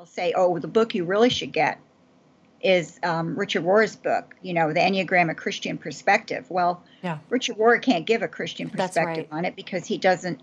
[0.00, 1.78] They'll say, oh, the book you really should get
[2.62, 6.46] is um, Richard Rohr's book, you know, The Enneagram, a Christian Perspective.
[6.48, 7.18] Well, Yeah.
[7.28, 9.38] Richard Rohr can't give a Christian perspective right.
[9.38, 10.40] on it because he doesn't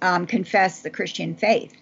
[0.00, 1.72] um, confess the Christian faith.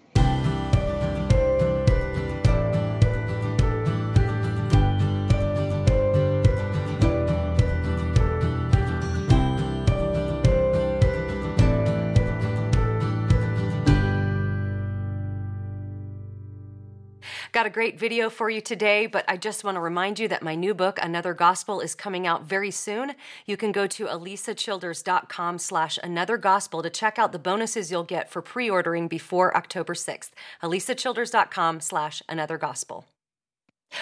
[17.61, 20.43] Got a great video for you today, but I just want to remind you that
[20.43, 23.13] my new book, Another Gospel, is coming out very soon.
[23.45, 28.31] You can go to alisachilders.com slash another gospel to check out the bonuses you'll get
[28.31, 30.31] for pre-ordering before October 6th.
[30.63, 33.05] alisachilders.com slash another gospel.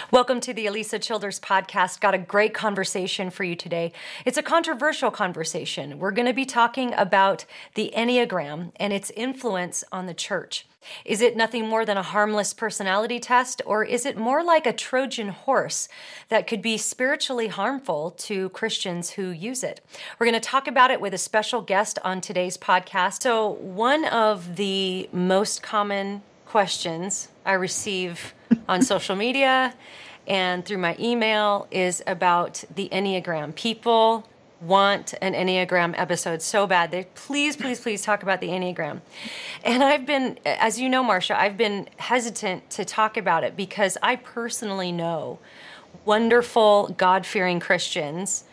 [0.09, 1.99] Welcome to the Alisa Childers podcast.
[1.99, 3.91] Got a great conversation for you today.
[4.23, 5.99] It's a controversial conversation.
[5.99, 7.43] We're going to be talking about
[7.75, 10.65] the Enneagram and its influence on the church.
[11.05, 14.73] Is it nothing more than a harmless personality test, or is it more like a
[14.73, 15.89] Trojan horse
[16.29, 19.81] that could be spiritually harmful to Christians who use it?
[20.17, 23.23] We're going to talk about it with a special guest on today's podcast.
[23.23, 28.33] So, one of the most common questions I receive
[28.67, 29.73] on social media
[30.29, 33.55] and through my email is about the Enneagram.
[33.55, 34.28] People
[34.61, 36.91] want an Enneagram episode so bad.
[36.91, 39.01] They please, please, please talk about the Enneagram.
[39.63, 43.97] And I've been, as you know, Marcia, I've been hesitant to talk about it because
[44.01, 45.39] I personally know
[46.05, 48.43] wonderful, God fearing Christians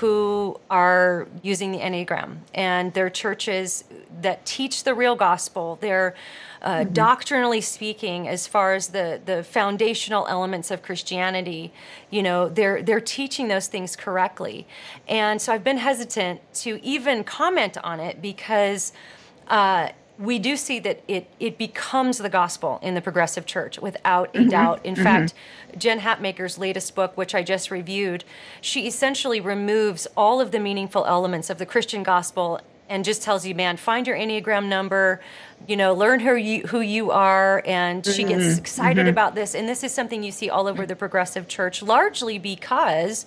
[0.00, 3.84] who are using the Enneagram and they're churches
[4.22, 5.78] that teach the real gospel.
[5.80, 6.14] They're
[6.62, 11.72] uh, doctrinally speaking, as far as the, the foundational elements of Christianity,
[12.10, 14.66] you know, they're, they're teaching those things correctly.
[15.06, 18.92] And so I've been hesitant to even comment on it because
[19.48, 24.34] uh, we do see that it, it becomes the gospel in the progressive church without
[24.34, 24.48] a mm-hmm.
[24.48, 24.80] doubt.
[24.84, 25.02] In mm-hmm.
[25.02, 25.34] fact,
[25.76, 28.24] Jen Hatmaker's latest book, which I just reviewed,
[28.60, 33.46] she essentially removes all of the meaningful elements of the Christian gospel and just tells
[33.46, 35.20] you, man, find your Enneagram number,
[35.66, 37.62] you know, learn who you, who you are.
[37.66, 38.38] And she mm-hmm.
[38.38, 39.54] gets excited about this.
[39.54, 43.26] And this is something you see all over the progressive church, largely because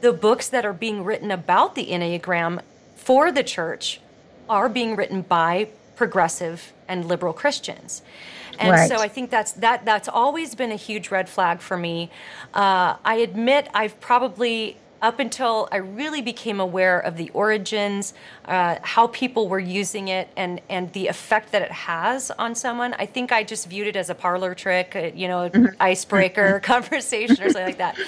[0.00, 2.60] the books that are being written about the Enneagram
[2.94, 4.00] for the church
[4.50, 8.02] are being written by progressive and liberal Christians.
[8.58, 8.88] And Right.
[8.88, 12.10] so I think that's that that's always been a huge red flag for me.
[12.52, 18.14] Uh, I admit I've probably up until I really became aware of the origins,
[18.46, 22.94] uh, how people were using it, and and the effect that it has on someone.
[22.94, 25.50] I think I just viewed it as a parlor trick, uh, you know,
[25.80, 27.98] icebreaker conversation or something like that.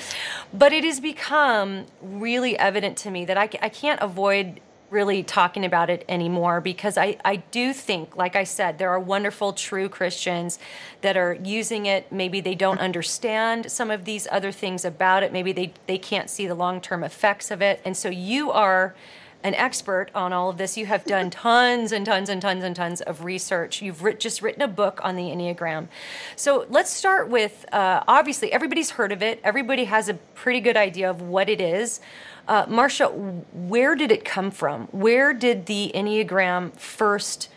[0.55, 4.61] But it has become really evident to me that I, I can't avoid
[4.91, 9.01] really talking about it anymore because I, I do think, like I said, there are
[9.01, 10.59] wonderful, true Christians
[11.01, 12.11] that are using it.
[12.13, 15.33] Maybe they don't understand some of these other things about it.
[15.33, 17.81] Maybe they, they can't see the long term effects of it.
[17.85, 18.95] And so you are
[19.43, 20.77] an expert on all of this.
[20.77, 23.81] You have done tons and tons and tons and tons of research.
[23.81, 25.89] You've writ- just written a book on the Enneagram.
[26.35, 30.77] So let's start with uh, obviously, everybody's heard of it, everybody has a pretty good
[30.77, 32.01] idea of what it is.
[32.49, 34.87] Uh, Marcia, where did it come from?
[34.89, 37.49] Where did the Enneagram first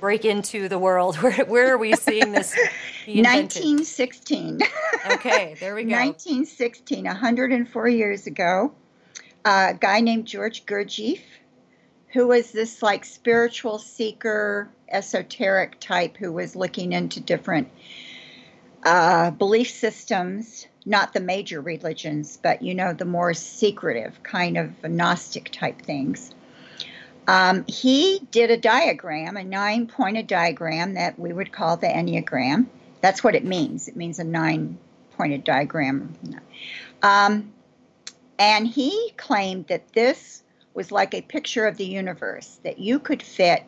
[0.00, 1.16] break into the world?
[1.22, 2.56] Where, where are we seeing this?
[3.06, 4.60] 1916.
[5.12, 5.90] okay, there we go.
[5.90, 8.72] 1916, 104 years ago,
[9.44, 11.20] a guy named George Gurdjieff,
[12.08, 17.68] who was this like spiritual seeker, esoteric type who was looking into different
[18.84, 24.82] uh, belief systems, not the major religions, but you know, the more secretive kind of
[24.82, 26.34] Gnostic type things.
[27.28, 32.66] Um, he did a diagram, a nine pointed diagram that we would call the Enneagram.
[33.00, 33.88] That's what it means.
[33.88, 34.78] It means a nine
[35.16, 36.14] pointed diagram.
[37.02, 37.52] Um,
[38.38, 40.42] and he claimed that this
[40.74, 43.64] was like a picture of the universe, that you could fit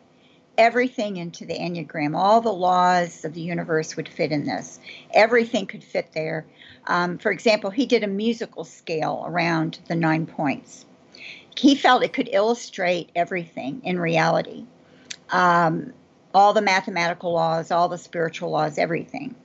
[0.57, 2.17] everything into the Enneagram.
[2.17, 4.79] All the laws of the universe would fit in this,
[5.13, 6.45] everything could fit there.
[6.87, 10.85] Um, for example, he did a musical scale around the nine points
[11.57, 14.65] he felt it could illustrate everything in reality
[15.29, 15.93] um,
[16.33, 19.35] all the mathematical laws, all the spiritual laws, everything.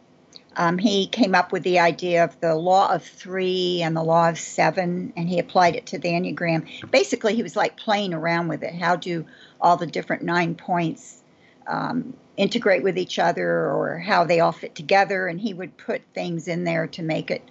[0.56, 4.28] Um, he came up with the idea of the law of three and the law
[4.28, 6.90] of seven, and he applied it to the Enneagram.
[6.90, 8.74] Basically, he was like playing around with it.
[8.74, 9.24] How do
[9.60, 11.22] all the different nine points
[11.66, 15.28] um, integrate with each other, or how they all fit together?
[15.28, 17.42] And he would put things in there to make it,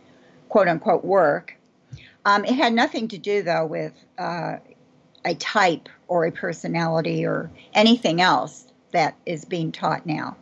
[0.50, 1.56] quote unquote, work.
[2.26, 4.58] Um, it had nothing to do, though, with uh,
[5.24, 10.36] a type or a personality or anything else that is being taught now.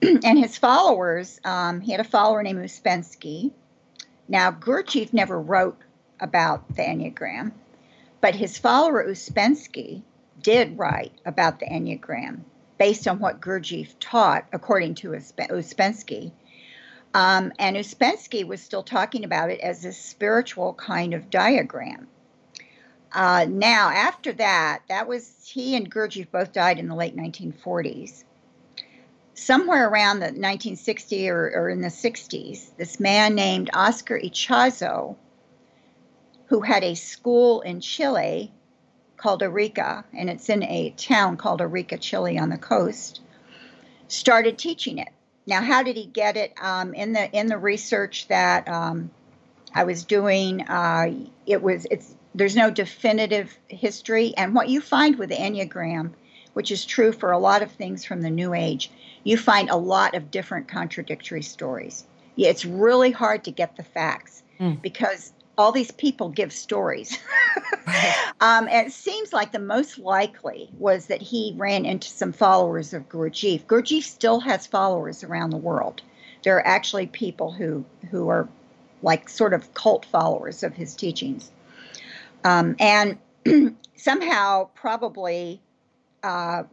[0.02, 3.52] and his followers, um, he had a follower named Uspensky.
[4.28, 5.78] Now, Gurdjieff never wrote
[6.20, 7.52] about the Enneagram,
[8.20, 10.02] but his follower Uspensky
[10.40, 12.40] did write about the Enneagram
[12.78, 16.30] based on what Gurdjieff taught, according to Uspensky.
[17.12, 22.06] Um, and Uspensky was still talking about it as a spiritual kind of diagram.
[23.12, 28.24] Uh, now, after that, that was he and Gurdjieff both died in the late 1940s.
[29.38, 35.16] Somewhere around the 1960 or, or in the 60s, this man named Oscar Ichazo,
[36.46, 38.52] who had a school in Chile
[39.16, 43.20] called Arica, and it's in a town called Arica, Chile, on the coast,
[44.08, 45.08] started teaching it.
[45.46, 46.52] Now, how did he get it?
[46.60, 49.10] Um, in the in the research that um,
[49.74, 51.12] I was doing, uh,
[51.46, 56.12] it was it's there's no definitive history, and what you find with the Enneagram,
[56.54, 58.90] which is true for a lot of things from the New Age,
[59.24, 62.04] you find a lot of different contradictory stories.
[62.36, 64.80] Yeah, it's really hard to get the facts mm.
[64.80, 67.18] because all these people give stories.
[68.40, 72.94] um, and it seems like the most likely was that he ran into some followers
[72.94, 73.64] of Gurdjieff.
[73.66, 76.00] Gurdjieff still has followers around the world.
[76.44, 78.48] There are actually people who who are
[79.02, 81.50] like sort of cult followers of his teachings.
[82.44, 83.18] Um, and
[83.96, 85.60] somehow, probably,
[86.22, 86.64] uh,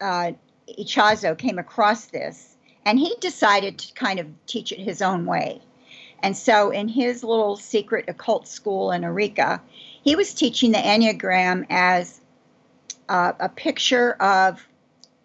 [0.00, 0.32] uh,
[0.78, 5.60] Ichazo came across this, and he decided to kind of teach it his own way.
[6.22, 9.62] And so, in his little secret occult school in Arica,
[10.02, 12.20] he was teaching the Enneagram as
[13.08, 14.66] uh, a picture of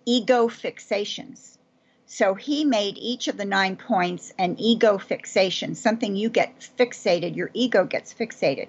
[0.06, 1.58] ego fixations.
[2.06, 7.36] So, he made each of the nine points an ego fixation, something you get fixated,
[7.36, 8.68] your ego gets fixated.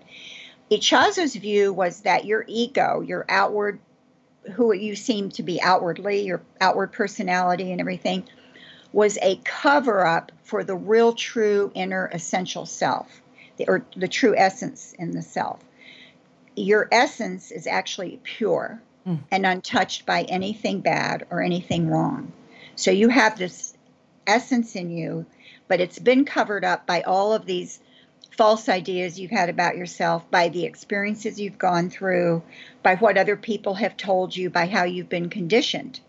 [0.70, 3.78] Ichazo's view was that your ego, your outward,
[4.52, 8.24] who you seem to be outwardly, your outward personality and everything,
[8.92, 13.22] was a cover up for the real, true, inner, essential self,
[13.56, 15.60] the, or the true essence in the self.
[16.56, 19.18] Your essence is actually pure mm.
[19.30, 22.32] and untouched by anything bad or anything wrong.
[22.76, 23.74] So you have this
[24.26, 25.26] essence in you,
[25.68, 27.80] but it's been covered up by all of these
[28.36, 32.42] false ideas you've had about yourself, by the experiences you've gone through,
[32.82, 36.00] by what other people have told you, by how you've been conditioned.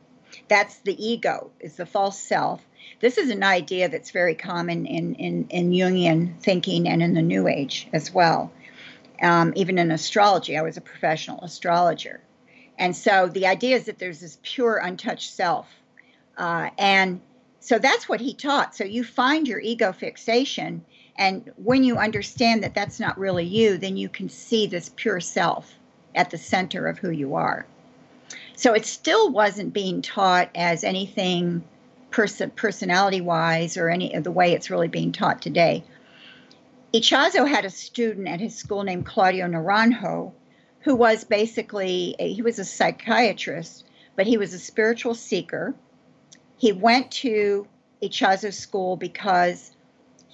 [0.47, 2.61] That's the ego, is the false self.
[2.99, 7.21] This is an idea that's very common in, in, in Jungian thinking and in the
[7.21, 8.51] New Age as well.
[9.21, 12.21] Um, even in astrology, I was a professional astrologer.
[12.77, 15.67] And so the idea is that there's this pure, untouched self.
[16.37, 17.21] Uh, and
[17.59, 18.75] so that's what he taught.
[18.75, 20.83] So you find your ego fixation,
[21.17, 25.19] and when you understand that that's not really you, then you can see this pure
[25.19, 25.73] self
[26.13, 27.65] at the center of who you are.
[28.55, 31.63] So it still wasn't being taught as anything
[32.11, 35.83] person, personality wise or any of the way it's really being taught today.
[36.93, 40.31] Ichazo had a student at his school named Claudio Naranjo,
[40.81, 45.75] who was basically a, he was a psychiatrist, but he was a spiritual seeker.
[46.57, 47.67] He went to
[48.01, 49.74] Ichazo's school because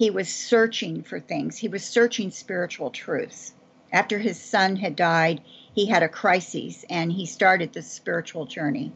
[0.02, 1.56] he was searching for things.
[1.58, 3.54] He was searching spiritual truths.
[3.92, 5.42] After his son had died,
[5.74, 8.92] he had a crisis and he started this spiritual journey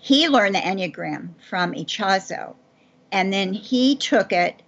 [0.00, 2.54] he learned the Enneagram from Ichazo,
[3.12, 4.62] and then he took it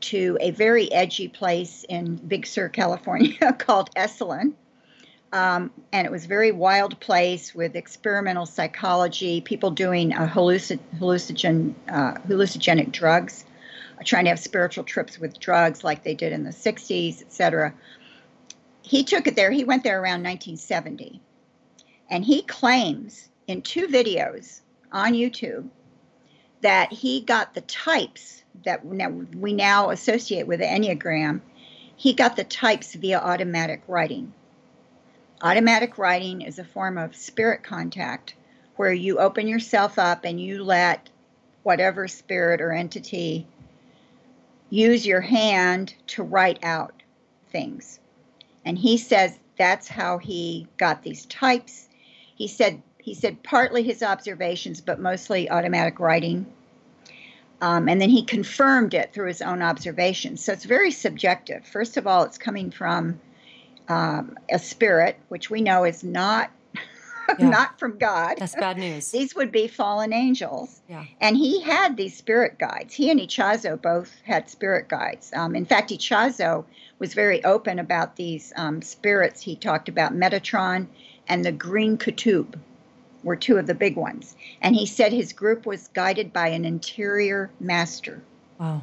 [0.00, 4.54] to a very edgy place in Big Sur, California called Esalen.
[5.32, 10.80] Um, and it was a very wild place with experimental psychology, people doing uh, hallucin-
[10.98, 13.46] hallucinogen, uh, hallucinogenic drugs,
[14.04, 17.74] trying to have spiritual trips with drugs like they did in the 60s, etc.
[18.82, 19.50] He took it there.
[19.50, 21.20] He went there around 1970.
[22.10, 25.68] And he claims in two videos on YouTube
[26.60, 31.40] that he got the types that we now associate with the Enneagram.
[31.96, 34.32] He got the types via automatic writing.
[35.40, 38.34] Automatic writing is a form of spirit contact
[38.76, 41.08] where you open yourself up and you let
[41.62, 43.46] whatever spirit or entity
[44.72, 47.02] use your hand to write out
[47.50, 48.00] things.
[48.64, 51.90] And he says that's how he got these types.
[52.34, 56.46] He said he said partly his observations, but mostly automatic writing.
[57.60, 60.42] Um, and then he confirmed it through his own observations.
[60.42, 61.66] So it's very subjective.
[61.66, 63.20] First of all, it's coming from
[63.88, 66.50] um, a spirit, which we know is not
[67.38, 67.48] yeah.
[67.48, 68.36] not from God.
[68.38, 69.10] That's bad news.
[69.12, 70.80] these would be fallen angels.
[70.88, 71.04] Yeah.
[71.20, 72.94] And he had these spirit guides.
[72.94, 75.32] He and Ichazo both had spirit guides.
[75.34, 76.64] Um, in fact, Ichazo
[76.98, 79.40] was very open about these um, spirits.
[79.40, 80.86] He talked about Metatron
[81.28, 82.54] and the Green Qutb
[83.22, 84.36] were two of the big ones.
[84.60, 88.22] And he said his group was guided by an interior master.
[88.58, 88.82] Wow.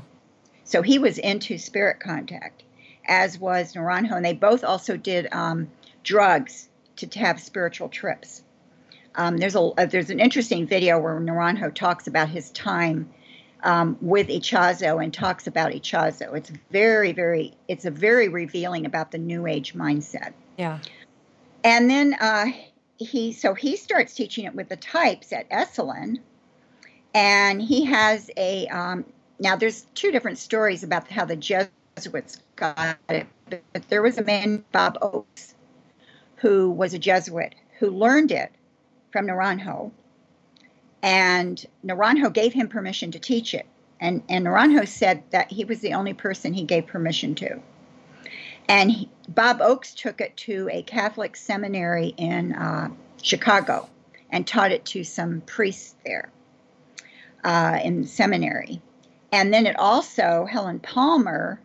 [0.64, 2.64] So he was into spirit contact,
[3.06, 4.16] as was Naranjo.
[4.16, 5.70] And they both also did um,
[6.04, 6.69] drugs
[7.08, 8.44] to, have spiritual trips.
[9.16, 13.10] Um, there's a uh, there's an interesting video where Naranjo talks about his time
[13.64, 16.36] um, with Ichazo and talks about Ichazo.
[16.36, 20.34] It's very very it's a very revealing about the New Age mindset.
[20.58, 20.80] Yeah.
[21.64, 22.48] And then uh,
[22.98, 26.20] he so he starts teaching it with the types at Esalen,
[27.14, 29.06] and he has a um,
[29.40, 34.24] now there's two different stories about how the Jesuits got it, but there was a
[34.24, 35.54] man Bob Ochs
[36.42, 38.52] who was a Jesuit who learned it
[39.12, 39.92] from Naranjo,
[41.02, 43.66] and Naranjo gave him permission to teach it,
[44.00, 47.62] and and Naranjo said that he was the only person he gave permission to.
[48.68, 52.90] And he, Bob Ochs took it to a Catholic seminary in uh,
[53.22, 53.90] Chicago
[54.30, 56.30] and taught it to some priests there
[57.44, 58.80] uh, in the seminary.
[59.32, 61.60] And then it also, Helen Palmer,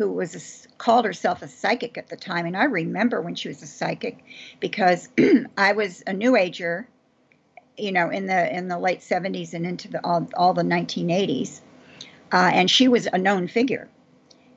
[0.00, 3.48] who was a, called herself a psychic at the time, and I remember when she
[3.48, 4.18] was a psychic
[4.58, 5.08] because
[5.56, 6.88] I was a New Ager,
[7.76, 11.60] you know, in the in the late 70s and into the all, all the 1980s,
[12.32, 13.88] uh, and she was a known figure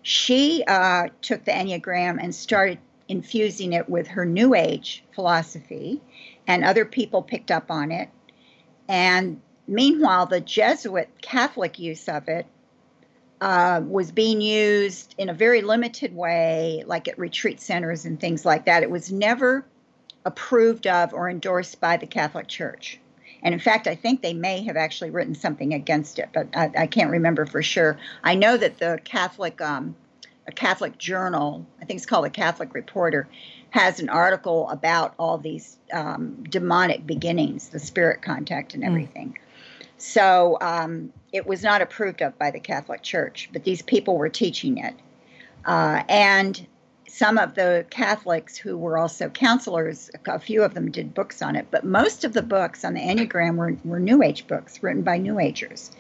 [0.04, 6.02] she uh, took the Enneagram and started infusing it with her New Age philosophy,
[6.46, 8.10] and other people picked up on it.
[8.88, 12.46] And meanwhile, the Jesuit Catholic use of it
[13.44, 18.46] uh, was being used in a very limited way, like at retreat centers and things
[18.46, 18.84] like that.
[18.84, 19.66] It was never
[20.24, 23.02] approved of or endorsed by the Catholic Church.
[23.42, 26.72] And in fact, I think they may have actually written something against it, but I,
[26.78, 28.00] I can't remember for sure.
[28.24, 29.98] I know that the Catholic, um,
[30.48, 33.28] a Catholic journal, I think it's called the Catholic Reporter,
[33.72, 38.90] has an article about all these um, demonic beginnings, the spirit contact and hmm.
[38.90, 39.38] everything.
[40.04, 44.28] So um, it was not approved of by the Catholic Church, but these people were
[44.28, 44.94] teaching it.
[45.64, 46.68] Uh, and
[47.08, 51.56] some of the Catholics who were also counselors, a few of them did books on
[51.56, 55.04] it, but most of the books on the Enneagram were, were New Age books written
[55.04, 55.92] by New Agers.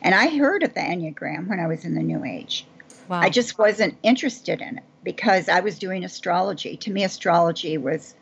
[0.00, 2.64] And I heard of the Enneagram when I was in the New Age.
[3.08, 3.20] Wow.
[3.20, 6.78] I just wasn't interested in it because I was doing astrology.
[6.78, 8.14] To me, astrology was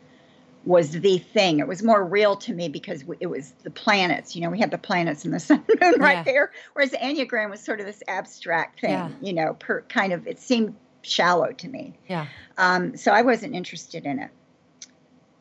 [0.65, 1.59] was the thing.
[1.59, 4.35] It was more real to me because it was the planets.
[4.35, 6.23] You know, we had the planets and the sun and moon right yeah.
[6.23, 6.51] there.
[6.73, 8.91] Whereas the Enneagram was sort of this abstract thing.
[8.91, 9.09] Yeah.
[9.21, 11.93] You know, per kind of it seemed shallow to me.
[12.07, 12.27] Yeah.
[12.57, 14.29] Um, so I wasn't interested in it.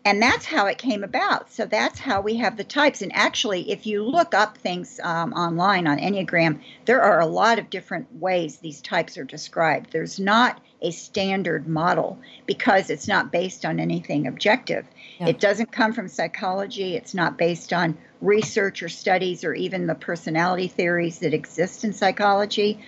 [0.03, 1.53] And that's how it came about.
[1.53, 3.03] So that's how we have the types.
[3.03, 7.59] And actually, if you look up things um, online on Enneagram, there are a lot
[7.59, 9.93] of different ways these types are described.
[9.93, 14.87] There's not a standard model because it's not based on anything objective.
[15.19, 15.29] Yeah.
[15.29, 19.95] It doesn't come from psychology, it's not based on research or studies or even the
[19.95, 22.81] personality theories that exist in psychology.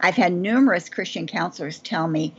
[0.00, 2.34] I've had numerous Christian counselors tell me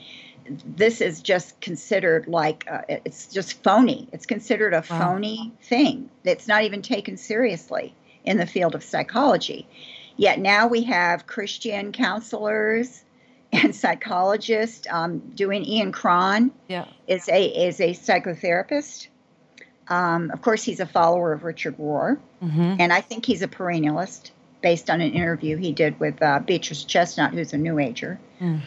[0.66, 4.08] this is just considered like uh, it's just phony.
[4.12, 5.13] It's considered a wow.
[5.13, 9.68] phony thing that's not even taken seriously in the field of psychology.
[10.18, 13.04] Yet now we have Christian counselors
[13.53, 15.65] and psychologist um, doing.
[15.65, 16.86] Ian Cron yeah.
[17.08, 19.08] is a is a psychotherapist.
[19.88, 22.75] Um, of course, he's a follower of Richard Rohr, mm-hmm.
[22.79, 26.84] and I think he's a perennialist based on an interview he did with uh, Beatrice
[26.84, 28.20] Chestnut, who's a New Ager.
[28.39, 28.62] Mm.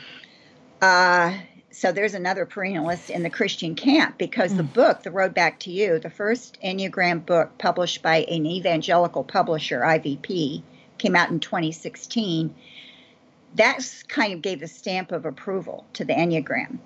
[0.81, 1.39] Uh,
[1.71, 4.59] so there's another perennialist in the Christian camp because mm.
[4.59, 9.25] the book, The Road Back to You, the first Enneagram book published by an evangelical
[9.25, 10.63] publisher, IVP,
[10.99, 12.55] came out in 2016.
[13.57, 16.79] That kind of gave the stamp of approval to the Enneagram.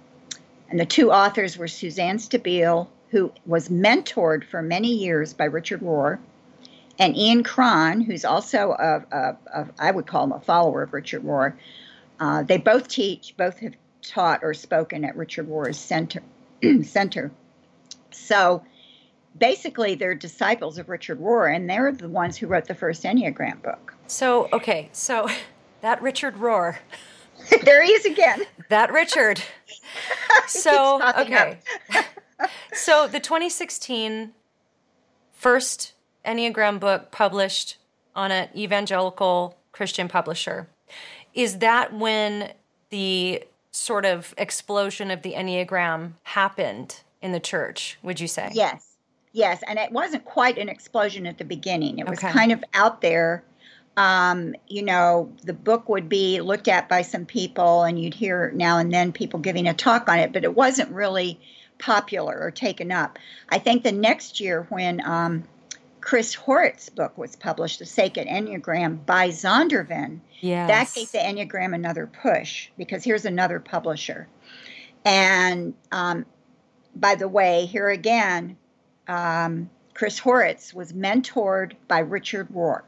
[0.69, 5.81] And the two authors were Suzanne Stabile, who was mentored for many years by Richard
[5.81, 6.19] Rohr,
[6.99, 10.93] and Ian Cron, who's also a, a, a I would call him a follower of
[10.93, 11.55] Richard Rohr.
[12.19, 16.23] Uh, they both teach, both have taught or spoken at Richard Rohr's center.
[16.83, 17.31] center.
[18.11, 18.65] So
[19.39, 23.63] basically, they're disciples of Richard Rohr, and they're the ones who wrote the first Enneagram
[23.63, 23.95] book.
[24.07, 25.29] So, okay, so
[25.80, 26.78] that Richard Rohr.
[27.64, 28.42] there he is again.
[28.68, 29.42] That Richard.
[30.47, 31.59] so, okay.
[32.73, 34.33] so, the 2016
[35.33, 37.76] first Enneagram book published
[38.14, 40.68] on an evangelical Christian publisher.
[41.35, 42.52] Is that when
[42.90, 48.50] the sort of explosion of the Enneagram happened in the church, would you say?
[48.54, 48.97] Yes.
[49.33, 49.62] Yes.
[49.68, 52.33] And it wasn't quite an explosion at the beginning, it was okay.
[52.33, 53.45] kind of out there.
[53.97, 58.53] Um, you know, the book would be looked at by some people, and you'd hear
[58.55, 61.41] now and then people giving a talk on it, but it wasn't really
[61.79, 63.19] popular or taken up.
[63.49, 65.45] I think the next year when um,
[66.00, 70.21] Chris Heuertz's book was published, The Sacred Enneagram by Zondervan.
[70.41, 70.69] Yes.
[70.69, 74.29] That gave the Enneagram another push because here's another publisher.
[75.05, 76.26] And um,
[76.95, 78.57] by the way, here again,
[79.09, 82.83] um, Chris Heuertz was mentored by Richard Rohr.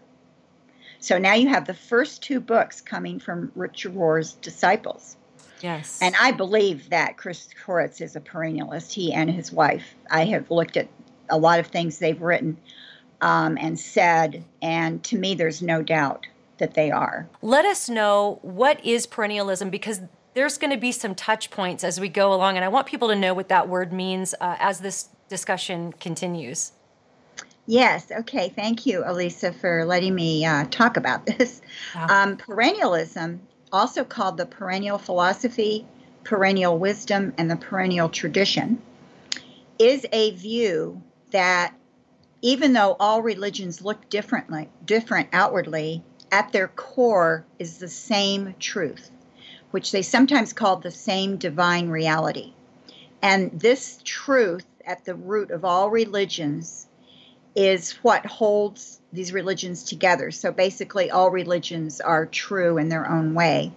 [1.01, 5.17] So now you have the first two books coming from Richard Rohr's disciples.
[5.61, 5.99] Yes.
[6.01, 9.95] And I believe that Chris Heuertz is a perennialist, he and his wife.
[10.11, 10.89] I have looked at
[11.29, 12.57] a lot of things they've written
[13.21, 14.45] um, and said.
[14.63, 16.27] And to me, there's no doubt
[16.59, 17.29] that they are.
[17.43, 20.01] Let us know what is perennialism because
[20.35, 22.57] there's going to be some touch points as we go along.
[22.57, 26.73] And I want people to know what that word means uh, as this discussion continues.
[27.71, 28.11] Yes.
[28.11, 28.49] Okay.
[28.49, 31.61] Thank you, Alisa, for letting me uh, talk about this.
[31.95, 35.87] Um, perennialism, also called the perennial philosophy,
[36.25, 38.81] perennial wisdom, and the perennial tradition,
[39.79, 41.75] is a view that
[42.41, 46.03] even though all religions look differently, different outwardly,
[46.33, 49.11] at their core is the same truth,
[49.73, 52.55] which they sometimes call the same divine reality.
[53.21, 56.88] And this truth at the root of all religions
[57.59, 60.31] is what holds these religions together.
[60.31, 63.73] So basically, all religions are true in their own way.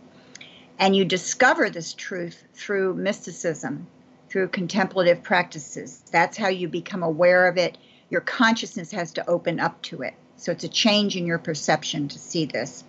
[0.78, 3.88] And you discover this truth through mysticism,
[4.30, 6.04] through contemplative practices.
[6.12, 7.78] That's how you become aware of it
[8.12, 10.14] your consciousness has to open up to it.
[10.36, 12.84] So it's a change in your perception to see this.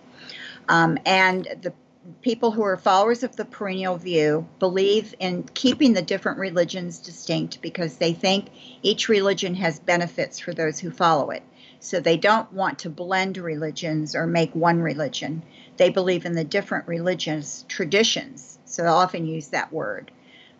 [0.69, 1.73] Um, and the
[2.21, 7.61] people who are followers of the perennial view believe in keeping the different religions distinct
[7.61, 8.49] because they think
[8.81, 11.43] each religion has benefits for those who follow it.
[11.79, 15.43] So they don't want to blend religions or make one religion.
[15.77, 18.57] They believe in the different religious traditions.
[18.65, 20.11] So they'll often use that word.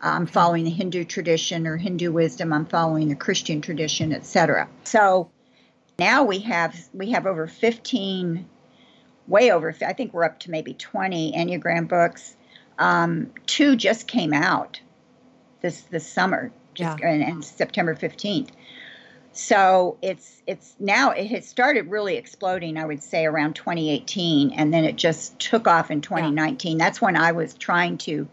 [0.02, 2.52] I'm following the Hindu tradition or Hindu wisdom.
[2.52, 4.68] I'm following the Christian tradition, etc.
[4.84, 5.32] So
[5.98, 8.46] now we have we have over 15,
[9.28, 9.76] way over.
[9.86, 12.36] I think we're up to maybe 20 Enneagram books.
[12.80, 14.80] Um, two just came out
[15.62, 17.08] this this summer, just yeah.
[17.08, 18.50] and, and September 15th.
[19.32, 22.78] So it's it's now it has started really exploding.
[22.78, 26.78] I would say around 2018, and then it just took off in 2019.
[26.78, 26.86] Yeah.
[26.86, 28.28] That's when I was trying to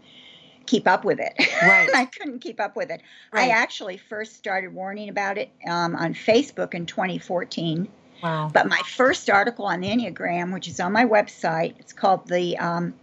[0.66, 1.32] keep up with it.
[1.62, 1.88] Right.
[1.94, 3.00] I couldn't keep up with it.
[3.32, 3.48] Right.
[3.48, 7.88] I actually first started warning about it um, on Facebook in 2014.
[8.22, 8.50] Wow.
[8.52, 12.58] But my first article on the Enneagram, which is on my website, it's called the
[12.58, 12.94] um,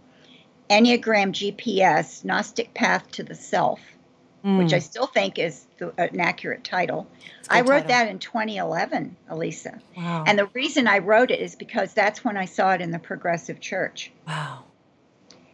[0.70, 3.80] Enneagram GPS Gnostic Path to the Self,
[4.44, 4.58] mm.
[4.58, 7.06] which I still think is the, an accurate title.
[7.48, 7.88] I wrote title.
[7.88, 9.80] that in 2011, Alisa.
[9.96, 10.24] Wow.
[10.26, 12.98] And the reason I wrote it is because that's when I saw it in the
[12.98, 14.12] Progressive Church.
[14.26, 14.64] Wow.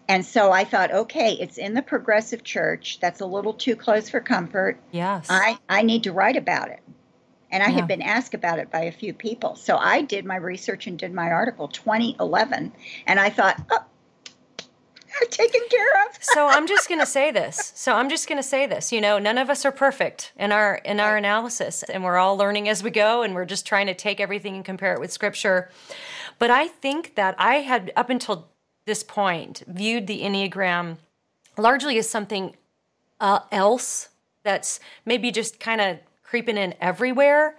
[0.08, 2.98] And so I thought, okay, it's in the progressive church.
[3.00, 4.78] That's a little too close for comfort.
[4.92, 5.28] Yes.
[5.30, 6.80] I, I need to write about it.
[7.54, 7.76] And I yeah.
[7.76, 9.54] had been asked about it by a few people.
[9.54, 12.72] So I did my research and did my article 2011.
[13.06, 13.84] And I thought, oh,
[15.30, 16.18] taken care of.
[16.20, 17.70] so I'm just going to say this.
[17.76, 18.90] So I'm just going to say this.
[18.90, 22.36] You know, none of us are perfect in our in our analysis, and we're all
[22.36, 25.12] learning as we go, and we're just trying to take everything and compare it with
[25.12, 25.70] Scripture.
[26.40, 28.48] But I think that I had up until
[28.84, 30.96] this point viewed the Enneagram
[31.56, 32.56] largely as something
[33.20, 34.08] uh, else
[34.42, 35.98] that's maybe just kind of
[36.34, 37.56] creeping in everywhere.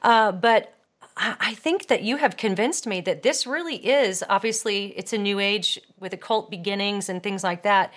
[0.00, 0.72] Uh, but
[1.14, 5.38] I think that you have convinced me that this really is obviously it's a new
[5.40, 7.92] age with occult beginnings and things like that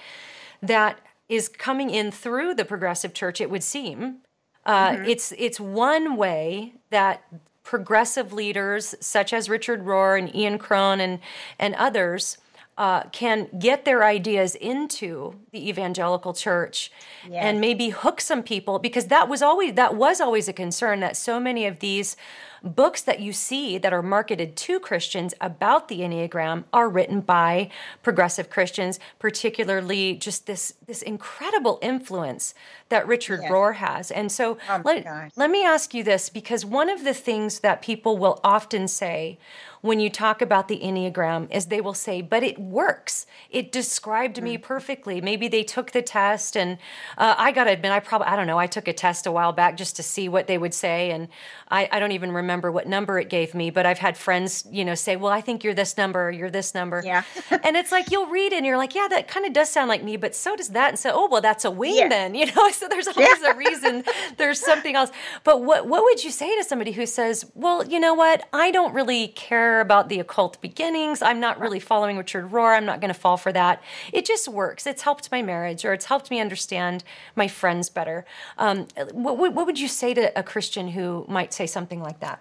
[0.62, 3.40] that is coming in through the progressive church.
[3.40, 4.18] It would seem
[4.66, 5.06] uh, mm-hmm.
[5.06, 7.24] it's it's one way that
[7.63, 11.20] progressive leaders such as Richard Rohr and Ian Cron and
[11.58, 12.38] and others
[12.78, 16.92] uh, can get their ideas into the evangelical church
[17.28, 17.44] yes.
[17.44, 21.18] and maybe hook some people because that was always that was always a concern that
[21.18, 22.16] so many of these
[22.63, 27.70] books that you see that are marketed to Christians about the Enneagram are written by
[28.04, 32.54] progressive Christians, particularly just this this incredible influence
[32.89, 33.52] that Richard yes.
[33.52, 34.12] Rohr has.
[34.12, 37.82] And so oh let, let me ask you this because one of the things that
[37.82, 39.38] people will often say
[39.82, 43.28] when you talk about the Enneagram is they will say, but it works.
[43.52, 44.62] It described me mm.
[44.62, 45.22] perfectly.
[45.22, 46.80] Maybe they took the test, and
[47.17, 49.32] uh, I got to admit, I probably, I don't know, I took a test a
[49.32, 51.28] while back just to see what they would say, and
[51.70, 54.83] I, I don't even remember what number it gave me, but I've had friends, you
[54.83, 57.01] know, say, well, I think you're this number, you're this number.
[57.05, 57.23] Yeah.
[57.63, 59.89] and it's like, you'll read it and you're like, yeah, that kind of does sound
[59.89, 60.89] like me, but so does that.
[60.89, 62.07] And so, oh, well, that's a wing yeah.
[62.07, 62.71] then, you know?
[62.71, 63.51] So there's always yeah.
[63.51, 64.03] a reason,
[64.38, 65.12] there's something else.
[65.43, 68.47] But what, what would you say to somebody who says, well, you know what?
[68.53, 71.21] I don't really care about the occult beginnings.
[71.21, 72.75] I'm not really following Richard Rohr.
[72.75, 73.81] I'm not going to fall for that.
[74.13, 74.88] It just works.
[74.88, 77.03] It's helped my marriage or it's helped me understand
[77.36, 78.25] my friends better.
[78.57, 82.37] Um, what, what would you say to a Christian who might say something like that?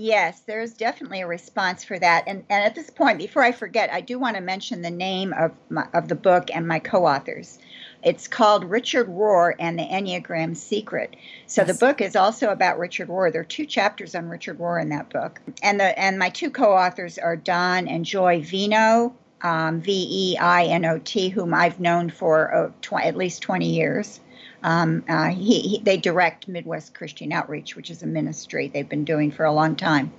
[0.00, 2.22] Yes, there's definitely a response for that.
[2.28, 5.32] And, and at this point, before I forget, I do want to mention the name
[5.32, 7.58] of, my, of the book and my co authors.
[8.04, 11.16] It's called Richard Rohr and the Enneagram Secret.
[11.48, 11.72] So yes.
[11.72, 13.32] the book is also about Richard Rohr.
[13.32, 15.40] There are two chapters on Richard Rohr in that book.
[15.64, 20.64] And the and my two co-authors are Don and Joy Veinot, um, V E I
[20.64, 24.20] N O T, whom I've known for uh, tw- at least 20 years.
[24.62, 29.04] Um, uh, he, he, they direct Midwest Christian Outreach, which is a ministry they've been
[29.04, 30.12] doing for a long time.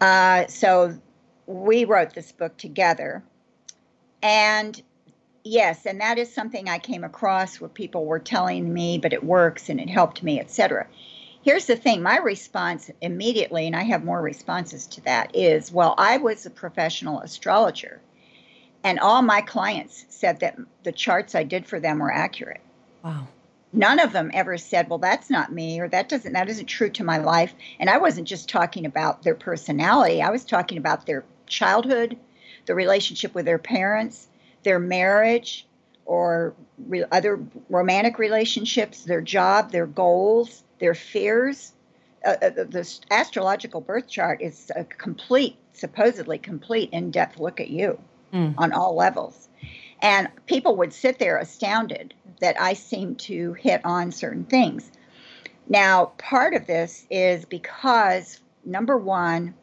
[0.00, 0.96] Uh, so
[1.46, 3.22] we wrote this book together.
[4.22, 4.80] And
[5.44, 9.24] yes, and that is something I came across where people were telling me, but it
[9.24, 10.86] works and it helped me, etc.
[11.42, 15.94] Here's the thing my response immediately, and I have more responses to that, is well,
[15.96, 18.00] I was a professional astrologer,
[18.88, 22.62] and all my clients said that the charts I did for them were accurate.
[23.04, 23.28] Wow.
[23.70, 26.88] None of them ever said well that's not me or that doesn't that isn't true
[26.90, 27.52] to my life.
[27.78, 32.16] And i wasn't just talking about their personality i was talking about their childhood
[32.64, 34.28] the relationship with their parents
[34.62, 35.66] their marriage
[36.06, 36.54] or
[36.86, 41.72] re- other romantic relationships their job their goals their fears.
[42.24, 47.98] Uh, uh, the astrological birth chart is a complete supposedly complete in-depth look at you
[48.32, 48.54] mm.
[48.58, 49.48] on all levels
[50.00, 54.90] and people would sit there astounded that I seem to hit on certain things.
[55.68, 59.54] Now, part of this is because, number one,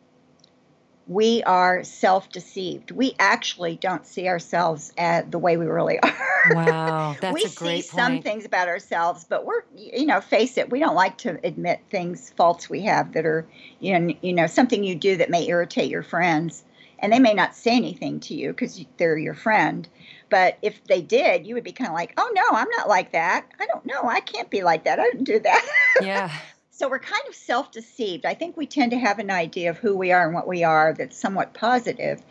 [1.08, 2.92] we are self deceived.
[2.92, 6.14] We actually don't see ourselves as the way we really are.
[6.52, 10.58] Wow, that's we a great see some things about ourselves, but we're, you know, face
[10.58, 13.48] it, we don't like to admit things, faults we have that are,
[13.80, 16.64] you know, you know something you do that may irritate your friends.
[17.00, 19.88] And they may not say anything to you because they're your friend.
[20.30, 23.12] But if they did, you would be kind of like, oh no, I'm not like
[23.12, 23.46] that.
[23.60, 24.04] I don't know.
[24.04, 25.00] I can't be like that.
[25.00, 25.66] I didn't do that.
[26.02, 26.30] Yeah.
[26.72, 28.26] so we're kind of self deceived.
[28.26, 30.64] I think we tend to have an idea of who we are and what we
[30.64, 32.22] are that's somewhat positive,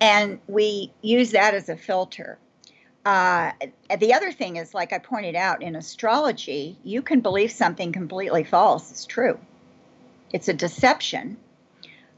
[0.00, 2.38] and we use that as a filter.
[3.04, 3.52] Uh,
[4.00, 8.42] the other thing is, like I pointed out in astrology, you can believe something completely
[8.42, 9.38] false is true.
[10.32, 11.36] It's a deception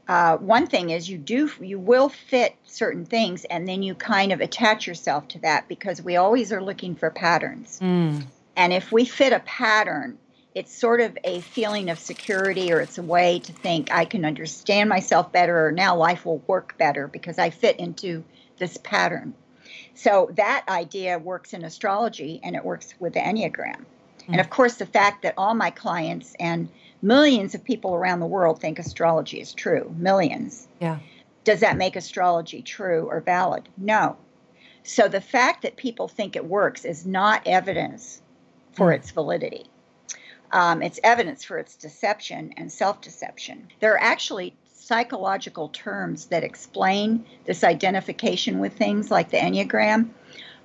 [0.07, 4.31] uh, one thing is you do you will fit certain things and then you kind
[4.31, 8.23] of attach yourself to that because we always are looking for patterns mm.
[8.55, 10.17] and if we fit a pattern
[10.55, 14.23] it's sort of a feeling of security or it's a way to think i can
[14.23, 18.23] understand myself better or now life will work better because i fit into
[18.57, 19.33] this pattern
[19.93, 23.85] so that idea works in astrology and it works with the enneagram mm.
[24.29, 26.69] and of course the fact that all my clients and
[27.01, 29.93] millions of people around the world think astrology is true.
[29.97, 30.67] Millions.
[30.79, 30.99] Yeah.
[31.43, 33.69] Does that make astrology true or valid?
[33.77, 34.17] No.
[34.83, 38.21] So the fact that people think it works is not evidence
[38.73, 38.95] for mm.
[38.95, 39.65] its validity.
[40.51, 43.67] Um, it's evidence for its deception and self deception.
[43.79, 50.09] There are actually psychological terms that explain this identification with things like the Enneagram.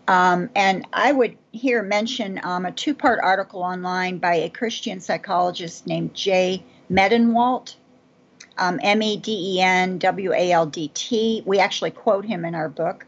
[0.09, 5.01] Um, and I would here mention um, a two part article online by a Christian
[5.01, 7.77] psychologist named Jay Medenwaldt,
[8.59, 11.43] um, M E D E N W A L D T.
[11.47, 13.07] We actually quote him in our book.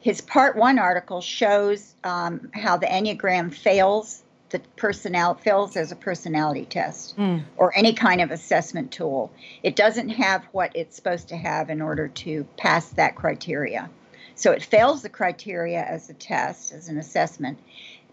[0.00, 5.96] His part one article shows um, how the Enneagram fails the personality fails as a
[5.96, 7.42] personality test mm.
[7.56, 9.32] or any kind of assessment tool.
[9.62, 13.90] It doesn't have what it's supposed to have in order to pass that criteria.
[14.36, 17.58] So it fails the criteria as a test, as an assessment.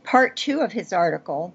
[0.03, 1.53] Part two of his article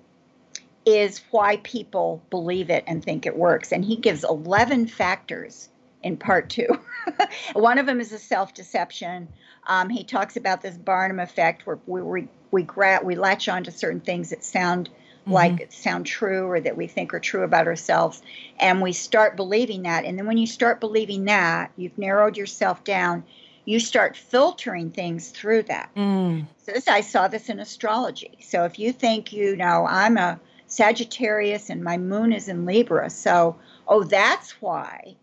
[0.87, 3.73] is why people believe it and think it works.
[3.73, 5.69] And he gives 11 factors
[6.03, 6.69] in part two.
[7.55, 9.29] One of them is a self deception.
[9.67, 13.65] Um, he talks about this Barnum effect where we, we, we, gra- we latch on
[13.65, 14.91] to certain things that sound
[15.23, 15.33] mm-hmm.
[15.33, 18.23] like sound true or that we think are true about ourselves
[18.59, 22.83] and we start believing that and then when you start believing that you've narrowed yourself
[22.85, 23.25] down
[23.69, 26.45] you start filtering things through that mm.
[26.57, 30.41] so this i saw this in astrology so if you think you know i'm a
[30.67, 35.15] sagittarius and my moon is in libra so oh that's why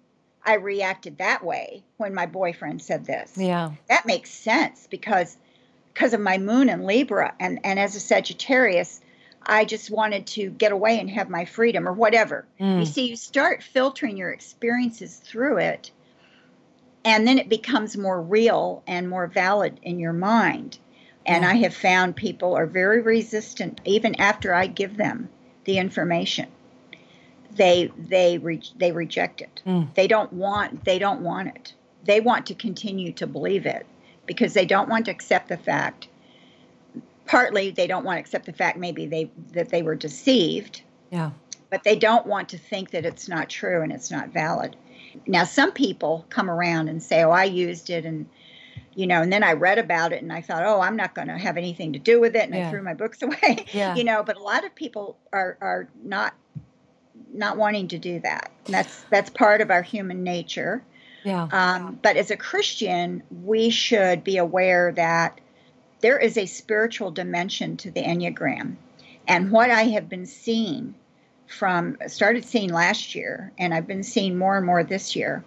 [0.46, 3.34] I reacted that way when my boyfriend said this.
[3.36, 3.72] Yeah.
[3.90, 5.38] That makes sense because
[5.94, 9.02] because of my moon in Libra and and as a Sagittarius,
[9.44, 12.46] I just wanted to get away and have my freedom or whatever.
[12.60, 12.80] Mm.
[12.80, 15.92] You see, you start filtering your experiences through it
[17.06, 20.80] and then it becomes more real and more valid in your mind.
[21.28, 21.44] And.
[21.44, 25.30] I have found people are very resistant even after I give them
[25.64, 26.48] the information
[27.56, 29.62] they they re- they reject it.
[29.66, 29.94] Mm.
[29.96, 31.74] They don't want they don't want it.
[32.04, 33.86] They want to continue to believe it
[34.26, 36.08] because they don't want to accept the fact.
[37.26, 40.82] Partly, they don't want to accept the fact maybe they that they were deceived.
[41.12, 41.32] Yeah.
[41.70, 44.76] But they don't want to think that it's not true and it's not valid.
[45.28, 48.28] Now, some people come around and say, "Oh, I used it," and
[48.96, 51.28] you know, and then I read about it and I thought, "Oh, I'm not going
[51.28, 52.68] to have anything to do with it," and yeah.
[52.68, 53.66] I threw my books away.
[53.74, 53.96] Yeah.
[53.96, 56.34] You know, but a lot of people are are not
[57.34, 58.52] not wanting to do that.
[58.66, 60.84] That's that's part of our human nature.
[61.24, 61.48] Yeah.
[61.52, 65.42] Um, but as a Christian, we should be aware that
[66.02, 68.76] there is a spiritual dimension to the Enneagram.
[69.28, 70.94] And what I have been seeing
[71.48, 75.44] from started seeing last year, and I've been seeing more and more this year,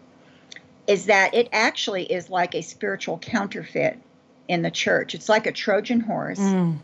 [0.86, 3.98] is that it actually is like a spiritual counterfeit
[4.46, 5.14] in the church.
[5.14, 6.78] It's like a Trojan horse mm.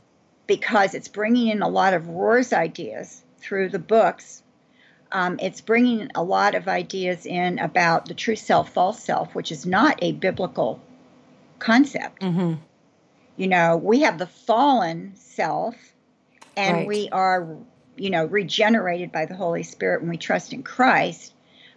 [0.47, 4.43] because it's bringing in a lot of Rohr's ideas through the books
[5.15, 9.53] um, it's bringing a lot of ideas in about the true self, false self, which
[9.53, 10.81] is not a biblical
[11.61, 12.21] concept.
[12.21, 12.55] Mm-hmm.
[13.37, 15.77] You know, we have the fallen self,
[16.57, 16.87] and right.
[16.89, 17.47] we are,
[17.97, 21.33] you know, regenerated by the Holy Spirit when we trust in Christ.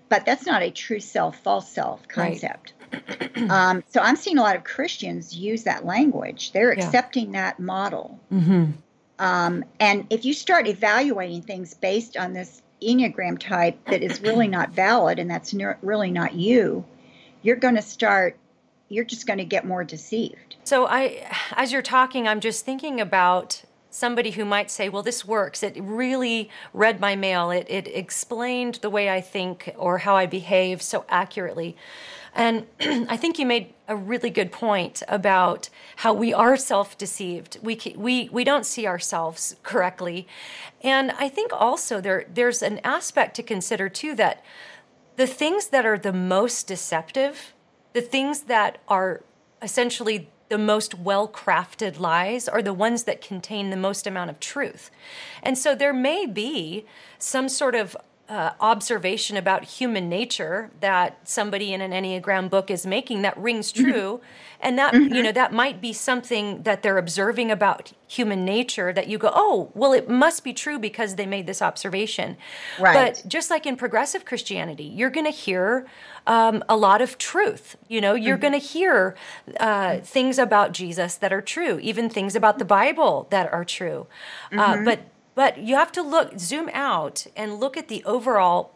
[0.09, 2.73] But that's not a true self, false self concept.
[2.91, 3.49] Right.
[3.49, 6.53] um, so I'm seeing a lot of Christians use that language.
[6.53, 6.85] They're yeah.
[6.85, 8.19] accepting that model.
[8.31, 8.71] Mm-hmm.
[9.19, 14.47] Um, and if you start evaluating things based on this Enneagram type that is really
[14.47, 16.85] not valid and that's really not you,
[17.41, 18.37] you're going to start,
[18.89, 20.55] you're just going to get more deceived.
[20.63, 23.63] So, I, as you're talking, I'm just thinking about
[23.97, 25.63] somebody who might say, well, this works.
[25.63, 27.49] It really read my mail.
[27.49, 31.75] It, it explained the way I think or how I behave so accurately.
[32.35, 37.57] And I think you made a really good point about how we are self-deceived.
[37.63, 40.27] We we we don't see ourselves correctly,
[40.81, 44.43] and I think also there there's an aspect to consider too that
[45.15, 47.53] the things that are the most deceptive,
[47.93, 49.23] the things that are
[49.61, 54.39] essentially the most well crafted lies are the ones that contain the most amount of
[54.39, 54.89] truth.
[55.43, 56.85] And so there may be
[57.19, 57.95] some sort of
[58.29, 63.71] uh, observation about human nature that somebody in an enneagram book is making that rings
[63.71, 63.89] mm-hmm.
[63.89, 64.21] true
[64.59, 65.13] and that mm-hmm.
[65.13, 69.31] you know that might be something that they're observing about human nature that you go
[69.33, 72.35] oh well it must be true because they made this observation
[72.79, 75.87] right but just like in progressive christianity you're going to hear
[76.25, 78.41] um, a lot of truth you know you're mm-hmm.
[78.41, 79.15] going to hear
[79.61, 84.05] uh, things about jesus that are true even things about the bible that are true
[84.51, 84.83] uh, mm-hmm.
[84.83, 84.99] but
[85.37, 88.73] but you have to look, zoom out and look at the overall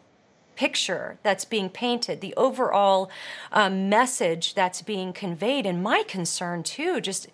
[0.54, 3.10] picture that's being painted, the overall
[3.50, 5.66] um, message that's being conveyed.
[5.66, 7.26] And my concern, too, just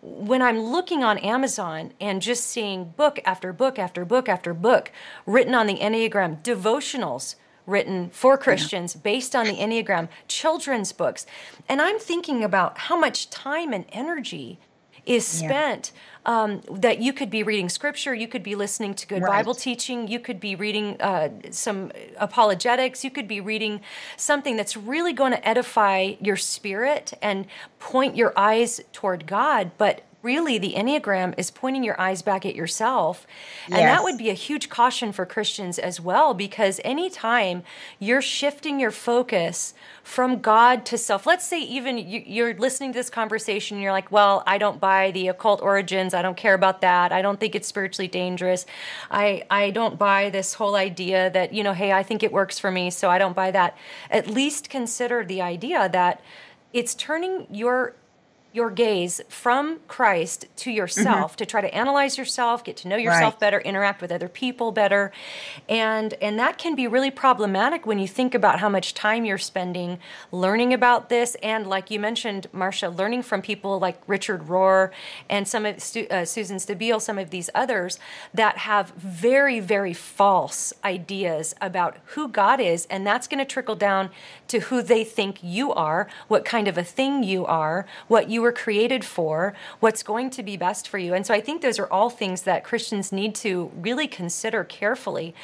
[0.00, 4.92] when I'm looking on Amazon and just seeing book after book after book after book
[5.26, 7.34] written on the Enneagram, devotionals
[7.66, 9.00] written for Christians yeah.
[9.02, 11.26] based on the Enneagram, children's books.
[11.68, 14.60] And I'm thinking about how much time and energy
[15.04, 19.06] is spent yeah um, that you could be reading scripture, you could be listening to
[19.06, 19.38] good right.
[19.38, 23.80] Bible teaching, you could be reading uh, some apologetics, you could be reading
[24.16, 27.46] something that's really going to edify your spirit and
[27.78, 32.56] point your eyes toward God, but really the Enneagram is pointing your eyes back at
[32.56, 33.26] yourself.
[33.66, 33.82] And yes.
[33.82, 37.62] that would be a huge caution for Christians as well, because anytime
[38.00, 43.10] you're shifting your focus from God to self, let's say even you're listening to this
[43.10, 46.12] conversation and you're like, well, I don't buy the occult origins.
[46.12, 47.12] I don't care about that.
[47.12, 48.66] I don't think it's spiritually dangerous.
[49.10, 52.58] I, I don't buy this whole idea that, you know, hey, I think it works
[52.58, 53.76] for me, so I don't buy that.
[54.10, 56.20] At least consider the idea that
[56.72, 57.94] it's turning your
[58.56, 61.36] your gaze from Christ to yourself mm-hmm.
[61.36, 63.40] to try to analyze yourself, get to know yourself right.
[63.40, 65.12] better, interact with other people better.
[65.68, 69.36] And and that can be really problematic when you think about how much time you're
[69.36, 69.98] spending
[70.32, 74.90] learning about this and like you mentioned Marcia learning from people like Richard Rohr
[75.28, 77.98] and some of uh, Susan Stabile, some of these others
[78.32, 83.76] that have very very false ideas about who God is and that's going to trickle
[83.76, 84.08] down
[84.48, 88.45] to who they think you are, what kind of a thing you are, what you
[88.46, 91.12] were created for, what's going to be best for you.
[91.14, 95.34] And so I think those are all things that Christians need to really consider carefully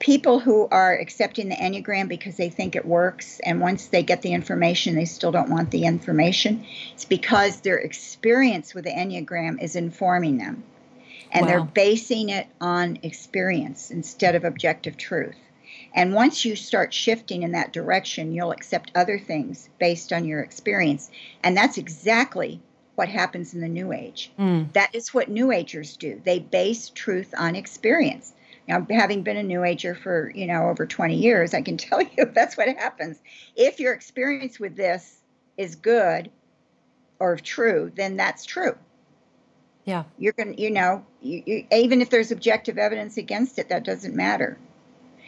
[0.00, 4.20] people who are accepting the Enneagram because they think it works, and once they get
[4.22, 9.62] the information, they still don't want the information, it's because their experience with the Enneagram
[9.62, 10.64] is informing them.
[11.30, 11.48] And wow.
[11.48, 15.36] they're basing it on experience instead of objective truth.
[15.94, 20.40] And once you start shifting in that direction, you'll accept other things based on your
[20.40, 21.10] experience.
[21.42, 22.60] And that's exactly
[22.94, 24.32] what happens in the New Age.
[24.38, 24.72] Mm.
[24.72, 26.20] That is what New Agers do.
[26.24, 28.32] They base truth on experience.
[28.68, 32.02] Now, having been a New Ager for you know over 20 years, I can tell
[32.02, 33.18] you that's what happens.
[33.56, 35.20] If your experience with this
[35.56, 36.30] is good
[37.18, 38.76] or true, then that's true.
[39.84, 43.84] Yeah, you're gonna, you know, you, you, even if there's objective evidence against it, that
[43.84, 44.56] doesn't matter.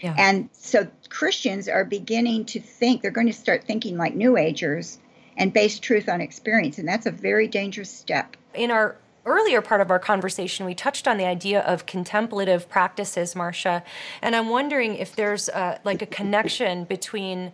[0.00, 0.14] Yeah.
[0.18, 4.98] And so Christians are beginning to think, they're going to start thinking like New Agers
[5.36, 6.78] and base truth on experience.
[6.78, 8.36] And that's a very dangerous step.
[8.54, 13.34] In our earlier part of our conversation, we touched on the idea of contemplative practices,
[13.34, 13.82] Marcia.
[14.20, 17.52] And I'm wondering if there's uh, like a connection between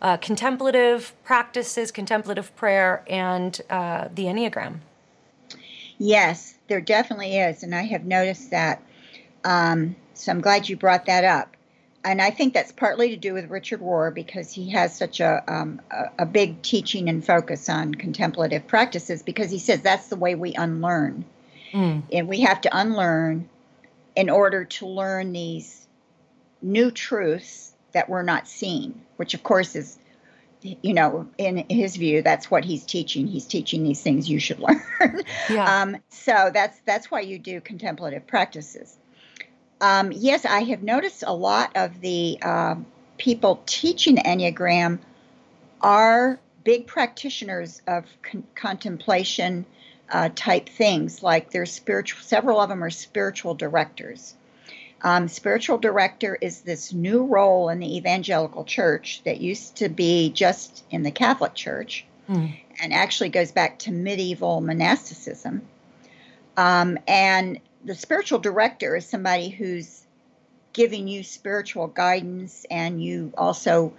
[0.00, 4.78] uh, contemplative practices, contemplative prayer, and uh, the Enneagram.
[5.98, 7.62] Yes, there definitely is.
[7.62, 8.80] And I have noticed that.
[9.44, 11.56] Um, so I'm glad you brought that up
[12.08, 15.44] and I think that's partly to do with Richard Rohr because he has such a,
[15.46, 20.16] um, a, a big teaching and focus on contemplative practices because he says that's the
[20.16, 21.26] way we unlearn,
[21.70, 22.02] mm.
[22.10, 23.48] and we have to unlearn
[24.16, 25.86] in order to learn these
[26.62, 29.98] new truths that we're not seeing, which of course is,
[30.62, 33.26] you know, in his view, that's what he's teaching.
[33.26, 34.58] He's teaching these things you should
[35.00, 35.22] learn.
[35.50, 35.82] Yeah.
[35.82, 38.96] Um, so that's that's why you do contemplative practices.
[39.80, 42.74] Um, yes, I have noticed a lot of the uh,
[43.16, 44.98] people teaching Enneagram
[45.80, 49.64] are big practitioners of con- contemplation
[50.10, 54.34] uh, type things, like there's spiritual, several of them are spiritual directors.
[55.02, 60.30] Um, spiritual director is this new role in the evangelical church that used to be
[60.30, 62.52] just in the Catholic Church mm.
[62.80, 65.62] and actually goes back to medieval monasticism.
[66.56, 70.06] Um, and the spiritual director is somebody who's
[70.72, 73.92] giving you spiritual guidance and you also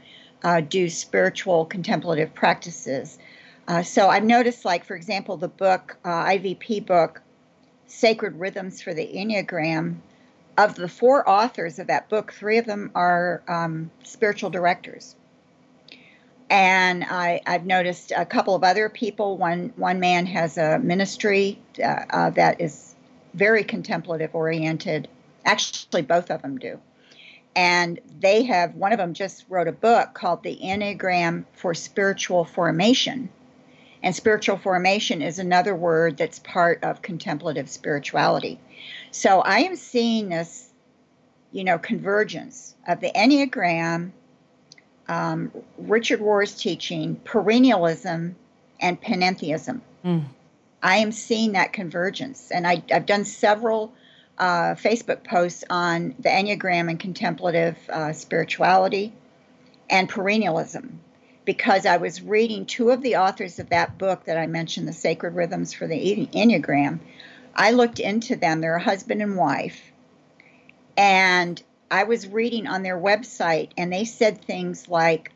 [0.44, 3.18] uh, do spiritual contemplative practices.
[3.68, 7.22] Uh, so I've noticed, like, for example, the book, uh, IVP book,
[7.88, 9.98] Sacred Rhythms for the Enneagram,
[10.58, 15.16] of the four authors of that book, three of them are um, spiritual directors.
[16.50, 19.38] And I, have noticed a couple of other people.
[19.38, 22.89] One one man has a ministry uh, uh, that is
[23.34, 25.08] very contemplative oriented.
[25.46, 26.80] Actually, both of them do.
[27.56, 32.46] And they have, one of them just wrote a book called The Enneagram for Spiritual
[32.46, 33.30] Formation.
[34.02, 38.60] And spiritual formation is another word that's part of contemplative spirituality.
[39.12, 40.70] So I am seeing this,
[41.52, 44.12] you know, convergence of the Enneagram,
[45.10, 48.36] um, Richard Rohr's teaching, perennialism,
[48.80, 49.82] and panentheism.
[50.06, 50.26] Mm.
[50.82, 52.52] I am seeing that convergence.
[52.52, 53.94] And I, have done several
[54.38, 59.14] uh, Facebook posts on the Enneagram and contemplative uh, spirituality
[59.90, 60.92] and perennialism
[61.44, 64.94] because I was reading two of the authors of that book that I mentioned, The
[64.94, 67.00] Sacred Rhythms for the Enneagram.
[67.56, 69.82] I looked into them, they're a husband and wife.
[70.96, 75.32] And I was reading on their website, and they said things like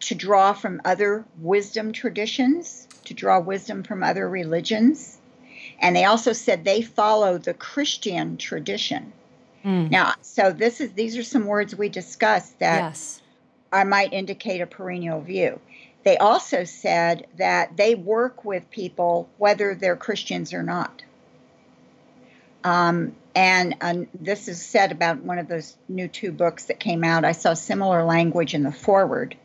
[0.00, 5.18] to draw from other wisdom traditions to draw wisdom from other religions.
[5.78, 9.12] And they also said they follow the Christian tradition.
[9.64, 9.90] Mm.
[9.90, 13.22] Now, so this is these are some words we discussed that yes.
[13.72, 15.60] I might indicate a perennial view.
[16.04, 21.02] they also said that they work with people whether they're Christians or not.
[22.64, 27.24] Um, and this is said about one of those new two books that came out.
[27.24, 29.36] I saw similar language in the foreword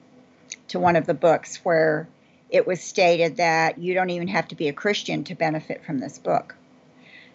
[0.69, 2.07] to one of the books where
[2.49, 5.99] it was stated that you don't even have to be a Christian to benefit from
[5.99, 6.55] this book.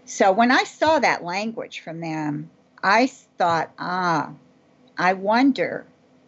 [0.04, 2.50] So when I saw that language from them,
[2.82, 4.30] I thought, ah,
[4.96, 5.86] I wonder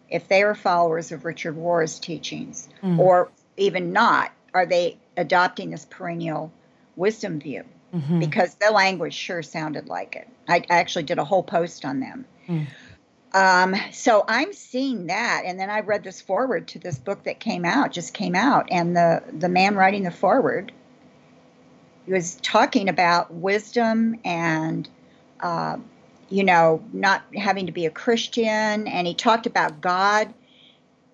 [0.09, 2.97] if they are followers of Richard Rohr's teachings, mm.
[2.99, 6.51] or even not, are they adopting this perennial
[6.95, 7.63] wisdom view?
[7.93, 8.19] Mm-hmm.
[8.19, 10.27] Because the language sure sounded like it.
[10.47, 12.25] I actually did a whole post on them.
[12.47, 12.67] Mm.
[13.35, 17.39] Um, so I'm seeing that, and then I read this forward to this book that
[17.39, 20.71] came out, just came out, and the the man writing the forward
[22.07, 24.87] was talking about wisdom and
[25.41, 25.77] uh,
[26.29, 28.87] you know, not having to be a Christian.
[28.87, 30.33] And he talked about God.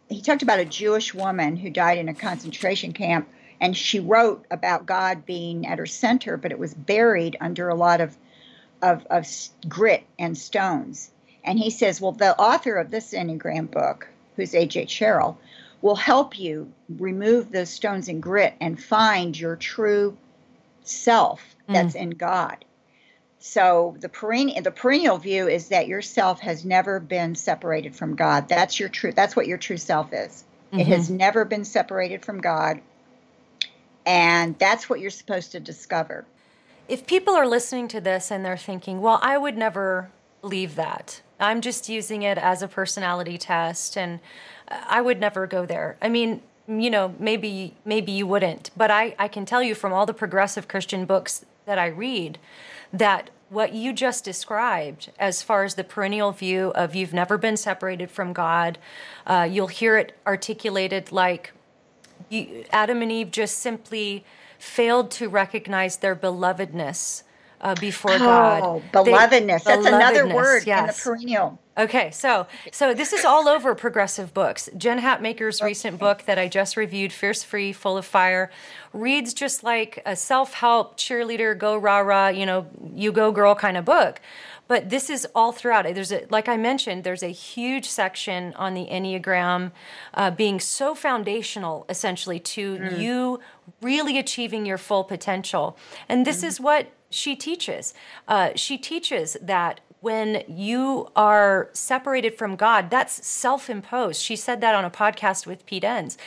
[0.09, 3.27] He talked about a Jewish woman who died in a concentration camp.
[3.59, 7.75] And she wrote about God being at her center, but it was buried under a
[7.75, 8.17] lot of,
[8.81, 9.27] of, of
[9.67, 11.11] grit and stones.
[11.43, 14.87] And he says, Well, the author of this Enneagram book, who's A.J.
[14.87, 15.37] Sherrill,
[15.81, 20.17] will help you remove those stones and grit and find your true
[20.83, 22.01] self that's mm.
[22.01, 22.63] in God.
[23.39, 28.15] So the perennial, the perennial view is that your self has never been separated from
[28.15, 28.47] God.
[28.47, 29.11] That's your true.
[29.11, 30.43] That's what your true self is.
[30.67, 30.79] Mm-hmm.
[30.79, 31.17] It has mm-hmm.
[31.17, 32.81] never been separated from God,
[34.05, 36.25] and that's what you're supposed to discover.
[36.87, 40.11] If people are listening to this and they're thinking, "Well, I would never
[40.43, 41.21] leave that.
[41.41, 44.19] I'm just using it as a personality test, and
[44.67, 49.15] I would never go there." I mean, you know, maybe maybe you wouldn't, but I
[49.19, 52.37] I can tell you from all the progressive Christian books that I read
[52.93, 57.57] that what you just described, as far as the perennial view of you've never been
[57.57, 58.77] separated from God,
[59.27, 61.51] uh, you'll hear it articulated like
[62.29, 64.23] you, Adam and Eve just simply
[64.57, 67.23] failed to recognize their belovedness
[67.61, 68.83] uh, before oh, God.
[68.91, 69.29] Belovedness.
[69.29, 70.79] They, That's belovedness, another word yes.
[70.79, 71.59] in the perennial.
[71.77, 74.69] Okay, so so this is all over progressive books.
[74.75, 78.51] Jen Hatmaker's recent book that I just reviewed, Fierce Free, Full of Fire,
[78.91, 83.77] reads just like a self-help cheerleader, go rah rah, you know, you go girl kind
[83.77, 84.19] of book.
[84.67, 85.95] But this is all throughout it.
[85.95, 89.71] There's a, like I mentioned, there's a huge section on the Enneagram
[90.13, 92.99] uh, being so foundational, essentially, to mm.
[92.99, 93.39] you
[93.81, 95.77] really achieving your full potential.
[96.07, 96.47] And this mm.
[96.47, 97.93] is what she teaches.
[98.27, 104.19] Uh, she teaches that when you are separated from God, that's self-imposed.
[104.19, 106.17] She said that on a podcast with Pete Enns.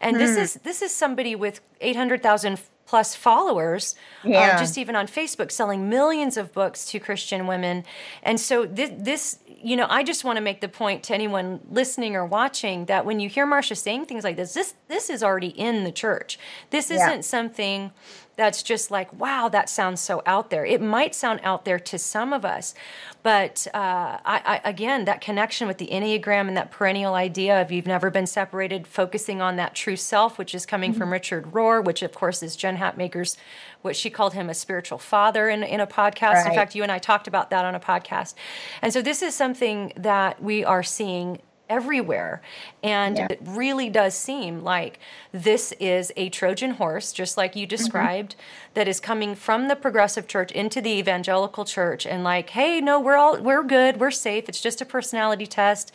[0.00, 0.42] And this hmm.
[0.42, 4.38] is this is somebody with 800,000 plus followers, uh, yeah.
[4.54, 7.84] uh, just even on Facebook, selling millions of books to Christian women.
[8.22, 11.60] And so this, this you know, I just want to make the point to anyone
[11.70, 15.22] listening or watching that when you hear Marcia saying things like this, this this is
[15.22, 16.38] already in the church.
[16.70, 17.20] This isn't yeah.
[17.22, 17.90] something
[18.36, 20.64] that's just like, wow, that sounds so out there.
[20.64, 22.74] It might sound out there to some of us,
[23.22, 27.70] but uh, I, I, again, that connection with the Enneagram and that perennial idea of
[27.70, 30.98] you've never been separated, focusing on that true self, which is coming mm-hmm.
[30.98, 33.36] from Richard Rohr, which of course is Jen Hatmaker's,
[33.82, 36.34] what she called him a spiritual father in, in a podcast.
[36.34, 36.46] Right.
[36.48, 38.34] In fact, you and I talked about that on a podcast.
[38.82, 42.42] And so this is something that we are seeing everywhere.
[42.82, 43.28] And yeah.
[43.30, 44.98] it really does seem like
[45.32, 47.70] this is a Trojan horse, just like you mm-hmm.
[47.70, 48.74] described, mm-hmm.
[48.74, 53.00] that is coming from the progressive church into the evangelical church and like, hey, no,
[53.00, 54.48] we're all we're good, we're safe.
[54.48, 55.92] It's just a personality test.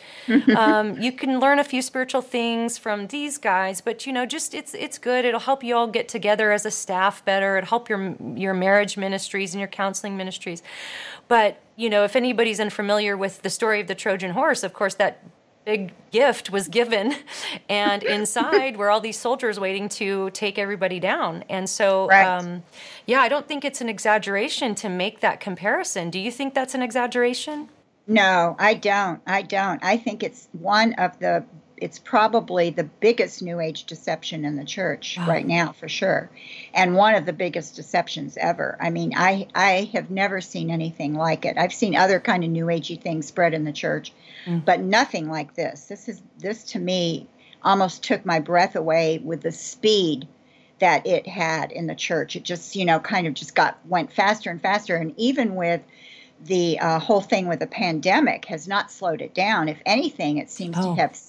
[0.56, 4.54] um, you can learn a few spiritual things from these guys, but you know, just
[4.54, 5.24] it's it's good.
[5.24, 7.58] It'll help you all get together as a staff better.
[7.58, 10.62] It'll help your your marriage ministries and your counseling ministries.
[11.28, 14.94] But you know, if anybody's unfamiliar with the story of the Trojan horse, of course
[14.96, 15.22] that
[15.70, 17.14] big gift was given.
[17.68, 21.44] And inside were all these soldiers waiting to take everybody down.
[21.48, 22.26] And so right.
[22.26, 22.64] um,
[23.06, 26.10] yeah i don't think it's an exaggeration to make that comparison.
[26.10, 27.68] Do you think that's an exaggeration?
[28.06, 29.20] No i don't.
[29.26, 29.82] I don't.
[29.84, 31.44] I think it's one of the
[31.76, 35.28] it's probably the biggest new age deception in the church wow.
[35.28, 36.30] right now for sure.
[36.74, 38.76] And one of the biggest deceptions ever.
[38.80, 41.56] I mean i i have never seen anything like it.
[41.56, 44.12] I've seen other kind of new agey things spread in the church
[44.46, 44.64] mm.
[44.64, 47.26] but nothing like this this is this to me
[47.62, 50.26] almost took my breath away with the speed
[50.78, 54.12] that it had in the church it just you know kind of just got went
[54.12, 55.82] faster and faster and even with
[56.44, 59.68] the uh, whole thing with the pandemic has not slowed it down.
[59.68, 60.94] If anything, it seems oh.
[60.94, 61.20] to have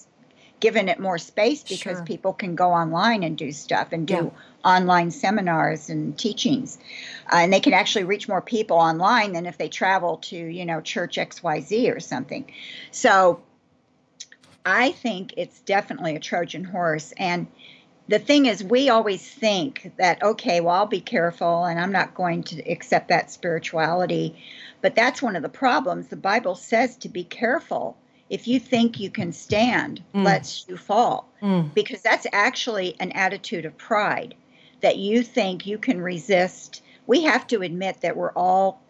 [0.62, 2.04] given it more space because sure.
[2.04, 4.30] people can go online and do stuff and do yeah.
[4.64, 6.78] online seminars and teachings
[7.32, 10.64] uh, and they can actually reach more people online than if they travel to you
[10.64, 12.50] know church xyz or something
[12.92, 13.42] so
[14.64, 17.48] i think it's definitely a trojan horse and
[18.08, 22.14] the thing is, we always think that, okay, well, I'll be careful and I'm not
[22.14, 24.36] going to accept that spirituality.
[24.80, 26.08] But that's one of the problems.
[26.08, 27.96] The Bible says to be careful.
[28.32, 30.24] If you think you can stand, mm.
[30.24, 31.30] lets you fall.
[31.42, 31.74] Mm.
[31.74, 34.34] Because that's actually an attitude of pride
[34.80, 36.82] that you think you can resist.
[37.06, 38.80] We have to admit that we're all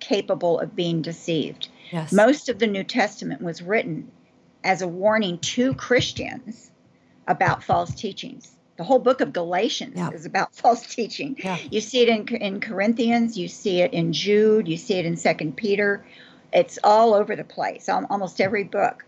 [0.00, 1.68] capable of being deceived.
[1.92, 2.12] Yes.
[2.12, 4.10] Most of the New Testament was written
[4.64, 6.72] as a warning to Christians
[7.28, 8.50] about false teachings.
[8.78, 10.10] The whole book of Galatians yeah.
[10.10, 11.36] is about false teaching.
[11.38, 11.56] Yeah.
[11.70, 15.16] You see it in, in Corinthians, you see it in Jude, you see it in
[15.16, 16.04] Second Peter.
[16.52, 19.04] It's all over the place, almost every book.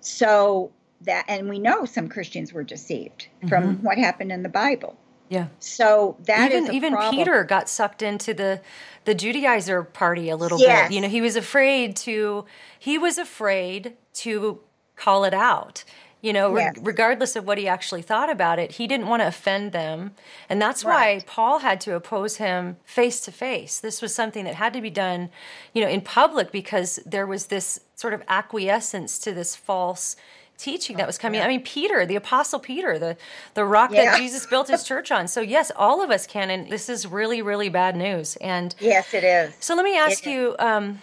[0.00, 0.70] So
[1.02, 3.48] that, and we know some Christians were deceived mm-hmm.
[3.48, 4.96] from what happened in the Bible.
[5.28, 5.48] Yeah.
[5.58, 7.14] So that even even problem.
[7.14, 8.62] Peter got sucked into the
[9.04, 10.88] the Judaizer party a little yes.
[10.88, 10.94] bit.
[10.94, 12.46] You know, he was afraid to
[12.78, 14.60] he was afraid to
[14.96, 15.84] call it out
[16.20, 19.26] you know, re- regardless of what he actually thought about it, he didn't want to
[19.28, 20.12] offend them.
[20.48, 21.18] And that's right.
[21.18, 23.78] why Paul had to oppose him face to face.
[23.78, 25.30] This was something that had to be done,
[25.72, 30.16] you know, in public because there was this sort of acquiescence to this false
[30.56, 31.38] teaching that was coming.
[31.38, 31.46] Yeah.
[31.46, 33.16] I mean, Peter, the apostle Peter, the
[33.54, 34.06] the rock yeah.
[34.06, 35.28] that Jesus built his church on.
[35.28, 38.36] So yes, all of us can and this is really really bad news.
[38.36, 39.54] And Yes, it is.
[39.60, 41.00] So let me ask it you um,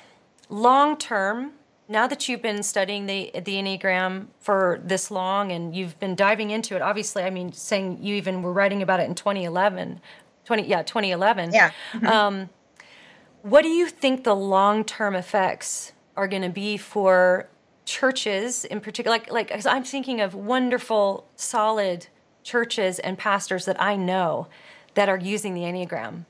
[0.50, 1.54] long term
[1.88, 6.52] now that you've been studying the the enneagram for this long and you've been diving
[6.52, 10.00] into it obviously i mean saying you even were writing about it in 2011
[10.46, 11.72] 20 yeah 2011 yeah.
[11.94, 12.08] Mm-hmm.
[12.08, 12.50] um,
[13.42, 17.48] what do you think the long-term effects are going to be for
[17.86, 19.16] churches in particular?
[19.16, 22.08] Like like i'm thinking of wonderful solid
[22.44, 24.48] churches and pastors that i know
[24.96, 26.26] that are using the enneagram.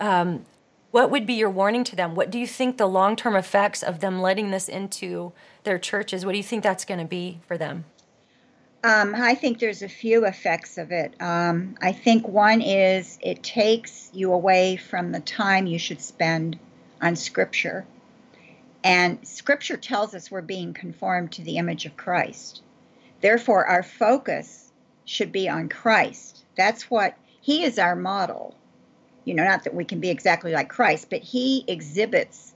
[0.00, 0.46] Um,
[0.92, 2.14] what would be your warning to them?
[2.14, 5.32] What do you think the long term effects of them letting this into
[5.64, 6.24] their churches?
[6.24, 7.86] What do you think that's going to be for them?
[8.84, 11.14] Um, I think there's a few effects of it.
[11.20, 16.58] Um, I think one is it takes you away from the time you should spend
[17.00, 17.86] on Scripture.
[18.84, 22.60] And Scripture tells us we're being conformed to the image of Christ.
[23.20, 24.72] Therefore, our focus
[25.04, 26.44] should be on Christ.
[26.56, 28.56] That's what He is our model
[29.24, 32.52] you know, not that we can be exactly like Christ, but he exhibits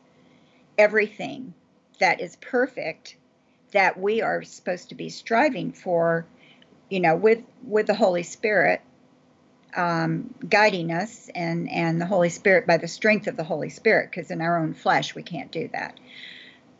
[0.79, 1.55] everything
[2.01, 3.17] that is perfect
[3.73, 6.27] that we are supposed to be striving for,
[6.89, 8.81] you know, with with the Holy Spirit
[9.77, 14.11] um, guiding us and and the Holy Spirit by the strength of the Holy Spirit,
[14.11, 15.99] because in our own flesh we can't do that.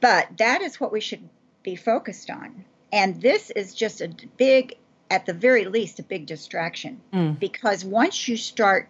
[0.01, 1.29] But that is what we should
[1.63, 2.65] be focused on.
[2.93, 4.77] And this is just a big,
[5.11, 7.01] at the very least, a big distraction.
[7.13, 7.39] Mm.
[7.39, 8.89] Because once you start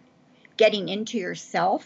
[0.57, 1.85] getting into yourself,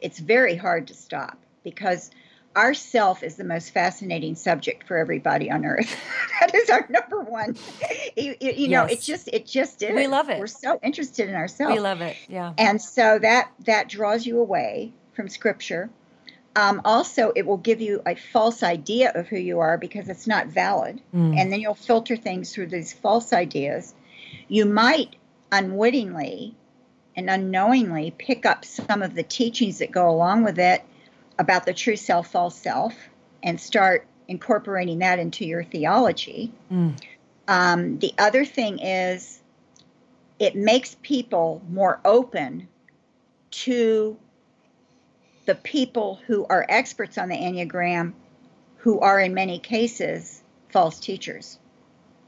[0.00, 2.10] it's very hard to stop because
[2.56, 5.94] our self is the most fascinating subject for everybody on earth.
[6.40, 7.54] that is our number one.
[8.16, 8.70] you, you, yes.
[8.70, 9.94] know, it just it just is.
[9.94, 10.40] We love it.
[10.40, 11.74] We're so interested in ourselves.
[11.74, 12.16] We love it.
[12.28, 12.54] Yeah.
[12.56, 15.90] And so that that draws you away from Scripture.
[16.56, 20.26] Um, also, it will give you a false idea of who you are because it's
[20.26, 21.38] not valid, mm.
[21.38, 23.94] and then you'll filter things through these false ideas.
[24.48, 25.16] You might
[25.52, 26.56] unwittingly
[27.16, 30.84] and unknowingly pick up some of the teachings that go along with it
[31.38, 32.94] about the true self, false self,
[33.42, 36.52] and start incorporating that into your theology.
[36.70, 37.00] Mm.
[37.48, 39.40] Um, the other thing is,
[40.38, 42.68] it makes people more open
[43.50, 44.16] to
[45.46, 48.12] the people who are experts on the Enneagram,
[48.78, 51.58] who are in many cases false teachers,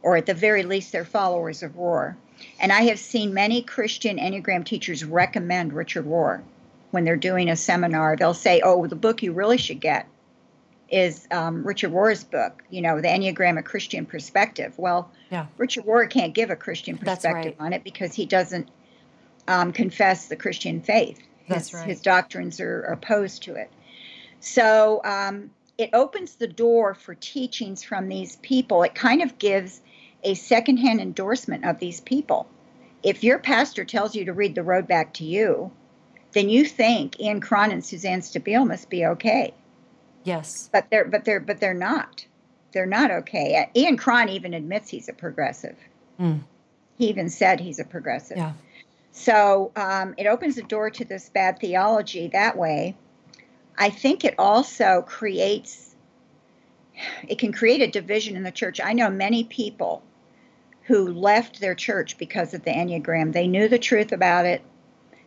[0.03, 2.17] or at the very least, they're followers of Rohr.
[2.61, 6.43] And I have seen many Christian Enneagram teachers recommend Richard Rohr
[6.91, 8.17] when they're doing a seminar.
[8.17, 10.07] They'll say, oh, the book you really should get
[10.89, 14.73] is um, Richard Rohr's book, you know, The Enneagram, a Christian Perspective.
[14.79, 15.47] Well, yeah.
[15.59, 17.67] Richard Rohr can't give a Christian perspective right.
[17.67, 18.69] on it because he doesn't
[19.47, 21.21] um, confess the Christian faith.
[21.45, 21.87] His, right.
[21.87, 23.71] his doctrines are opposed to it.
[24.41, 28.83] So um, it opens the door for teachings from these people.
[28.83, 29.81] It kind of gives
[30.23, 32.49] a secondhand endorsement of these people.
[33.03, 35.71] If your pastor tells you to read The Road Back to You,
[36.33, 39.55] then you think Ian Cron and Suzanne Stabile must be okay.
[40.25, 40.69] Yes.
[40.73, 42.27] But they're but they're but they're not.
[42.73, 43.57] They're not okay.
[43.57, 45.77] Uh, Ian Cron even admits he's a progressive.
[46.21, 46.41] Mm.
[46.99, 48.37] He even said he's a progressive.
[48.37, 48.53] Yeah.
[49.13, 52.95] So um, it opens the door to this bad theology that way.
[53.77, 55.95] I think it also creates
[57.29, 58.81] it can create a division in the church.
[58.83, 60.03] I know many people
[60.89, 63.33] who left their church because of the Enneagram.
[63.33, 64.63] They knew the truth about it.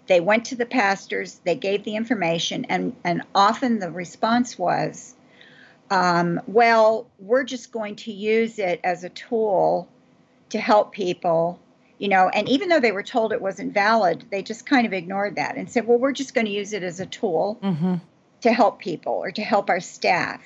[0.08, 5.16] They went to the pastors, they gave the information, and, and often the response was,
[5.92, 9.88] um, well, we're just going to use it as a tool
[10.50, 11.60] to help people.
[12.02, 14.92] you know, and even though they were told it wasn't valid, they just kind of
[14.92, 17.98] ignored that and said, well, we're just going to use it as a tool mm-hmm.
[18.42, 20.42] to help people or to help our staff.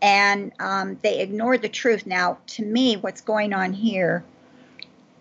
[0.00, 2.06] And um, they ignored the truth.
[2.06, 4.24] Now, to me, what's going on here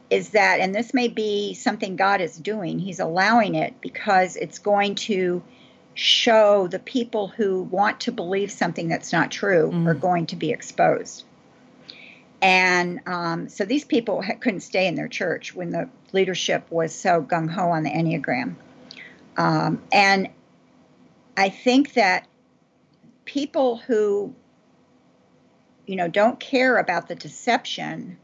[0.09, 4.59] is that, and this may be something God is doing, He's allowing it because it's
[4.59, 5.43] going to
[5.95, 9.87] show the people who want to believe something that's not true mm.
[9.87, 11.23] are going to be exposed.
[12.41, 16.93] And um, so these people ha- couldn't stay in their church when the leadership was
[16.93, 18.55] so gung ho on the Enneagram.
[19.37, 20.29] Um, and
[21.35, 22.27] I think that
[23.25, 24.35] people who,
[25.87, 28.17] you know, don't care about the deception,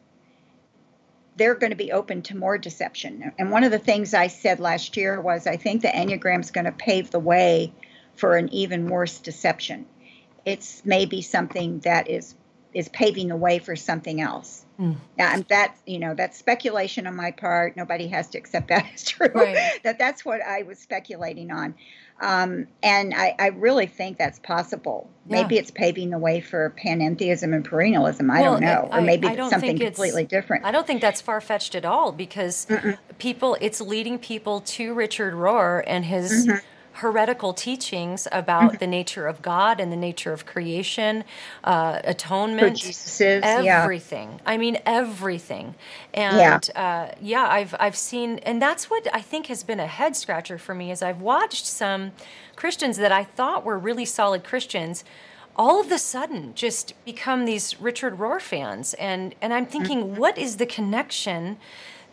[1.35, 3.31] they're going to be open to more deception.
[3.39, 6.51] And one of the things I said last year was I think the Enneagram is
[6.51, 7.73] going to pave the way
[8.15, 9.87] for an even worse deception.
[10.45, 12.35] It's maybe something that is
[12.73, 14.62] is paving the way for something else.
[14.79, 14.95] Mm.
[15.17, 17.77] Now, that's you know that's speculation on my part.
[17.77, 19.29] Nobody has to accept that as true.
[19.33, 19.79] Right.
[19.83, 21.75] that that's what I was speculating on,
[22.19, 25.09] um, and I, I, really think that's possible.
[25.27, 25.41] Yeah.
[25.41, 28.31] Maybe it's paving the way for panentheism and perennialism.
[28.31, 30.65] I well, don't know, I, or maybe I, something completely different.
[30.65, 32.97] I don't think that's far fetched at all because Mm-mm.
[33.19, 36.47] people, it's leading people to Richard Rohr and his.
[36.47, 38.77] Mm-hmm heretical teachings about mm-hmm.
[38.77, 41.23] the nature of God and the nature of creation,
[41.63, 42.83] uh, atonement,
[43.19, 44.29] everything.
[44.31, 44.37] Yeah.
[44.45, 45.75] I mean, everything.
[46.13, 46.81] And yeah.
[46.81, 50.57] Uh, yeah, I've I've seen, and that's what I think has been a head scratcher
[50.57, 50.91] for me.
[50.91, 52.11] Is I've watched some
[52.55, 55.03] Christians that I thought were really solid Christians.
[55.55, 60.15] All of a sudden, just become these Richard Rohr fans, and and I'm thinking, mm-hmm.
[60.15, 61.57] what is the connection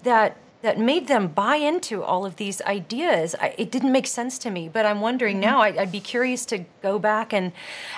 [0.03, 3.34] that that made them buy into all of these ideas.
[3.40, 5.50] I, it didn't make sense to me, but I'm wondering mm-hmm.
[5.50, 5.61] now.
[5.61, 7.52] I, would be curious to go back and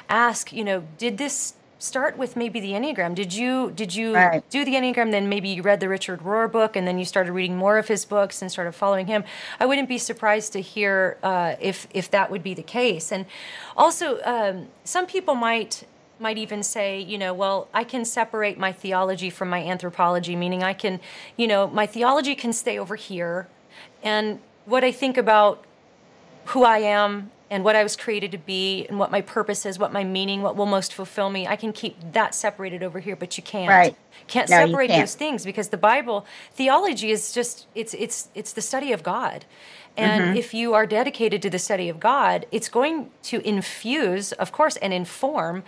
[0.09, 0.53] ask.
[0.53, 3.15] You know, did this start with maybe the Enneagram?
[3.15, 4.49] Did you did you right.
[4.51, 5.11] do the Enneagram?
[5.11, 7.89] Then maybe you read the Richard Rohr book, and then you started reading more of
[7.89, 9.25] his books and started following him.
[9.59, 13.11] I wouldn't be surprised to hear uh, if if that would be the case.
[13.11, 13.27] And
[13.77, 15.85] also, um, some people might
[16.23, 20.63] might even say, you know, well, I can separate my theology from my anthropology, meaning
[20.63, 21.01] I can,
[21.37, 23.49] you know, my theology can stay over here.
[24.03, 25.65] And what I think about
[26.47, 29.79] who I am and what I was created to be and what my purpose is,
[29.79, 33.15] what my meaning, what will most fulfill me, I can keep that separated over here,
[33.15, 33.69] but you can't.
[33.69, 33.97] Right.
[34.27, 35.03] Can't no, separate can't.
[35.03, 39.45] those things because the Bible, theology is just it's it's it's the study of God.
[39.97, 40.37] And mm-hmm.
[40.37, 44.77] if you are dedicated to the study of God, it's going to infuse, of course,
[44.79, 45.65] and inform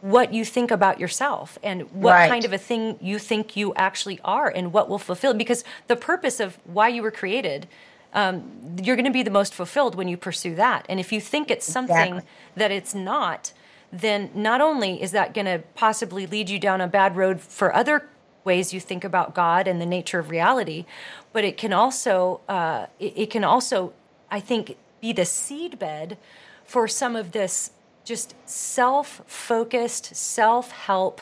[0.00, 2.30] what you think about yourself and what right.
[2.30, 5.96] kind of a thing you think you actually are and what will fulfill because the
[5.96, 7.66] purpose of why you were created
[8.14, 8.42] um,
[8.82, 11.50] you're going to be the most fulfilled when you pursue that and if you think
[11.50, 12.30] it's something exactly.
[12.56, 13.52] that it's not
[13.92, 17.74] then not only is that going to possibly lead you down a bad road for
[17.74, 18.08] other
[18.44, 20.84] ways you think about god and the nature of reality
[21.32, 23.92] but it can also uh, it, it can also
[24.30, 26.16] i think be the seedbed
[26.64, 27.72] for some of this
[28.08, 31.20] just self focused, self help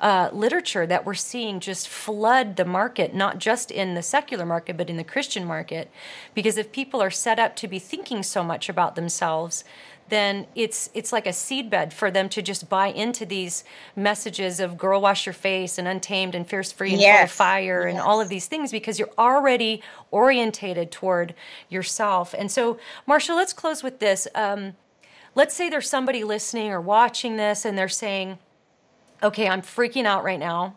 [0.00, 4.76] uh, literature that we're seeing just flood the market, not just in the secular market,
[4.76, 5.90] but in the Christian market.
[6.34, 9.62] Because if people are set up to be thinking so much about themselves,
[10.08, 13.62] then it's it's like a seedbed for them to just buy into these
[13.94, 17.16] messages of girl wash your face and untamed and fierce free and yes.
[17.16, 17.92] full of fire yes.
[17.92, 21.34] and all of these things because you're already orientated toward
[21.68, 22.34] yourself.
[22.36, 24.26] And so, Marcia, let's close with this.
[24.34, 24.74] Um,
[25.34, 28.38] let's say there's somebody listening or watching this and they're saying,
[29.22, 30.76] okay, I'm freaking out right now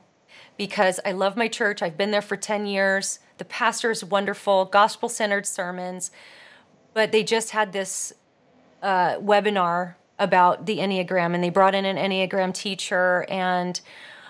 [0.57, 1.81] because I love my church.
[1.81, 3.19] I've been there for 10 years.
[3.37, 6.11] The pastor is wonderful, gospel centered sermons.
[6.93, 8.13] But they just had this
[8.81, 13.25] uh, webinar about the Enneagram and they brought in an Enneagram teacher.
[13.29, 13.79] And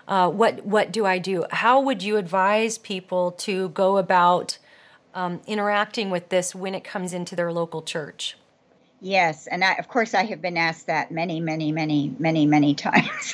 [0.08, 1.46] uh, what, what do I do?
[1.52, 4.58] How would you advise people to go about
[5.14, 8.38] um, interacting with this when it comes into their local church?
[9.04, 12.74] Yes, and I, of course I have been asked that many, many, many, many, many
[12.90, 13.34] times.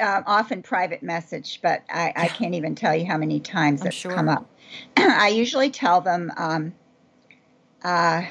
[0.00, 3.86] uh, often private message, but I, I, can't even tell you how many times I'm
[3.86, 4.12] it's sure.
[4.12, 4.50] come up.
[4.96, 6.74] I usually tell them, um,
[7.84, 8.22] uh,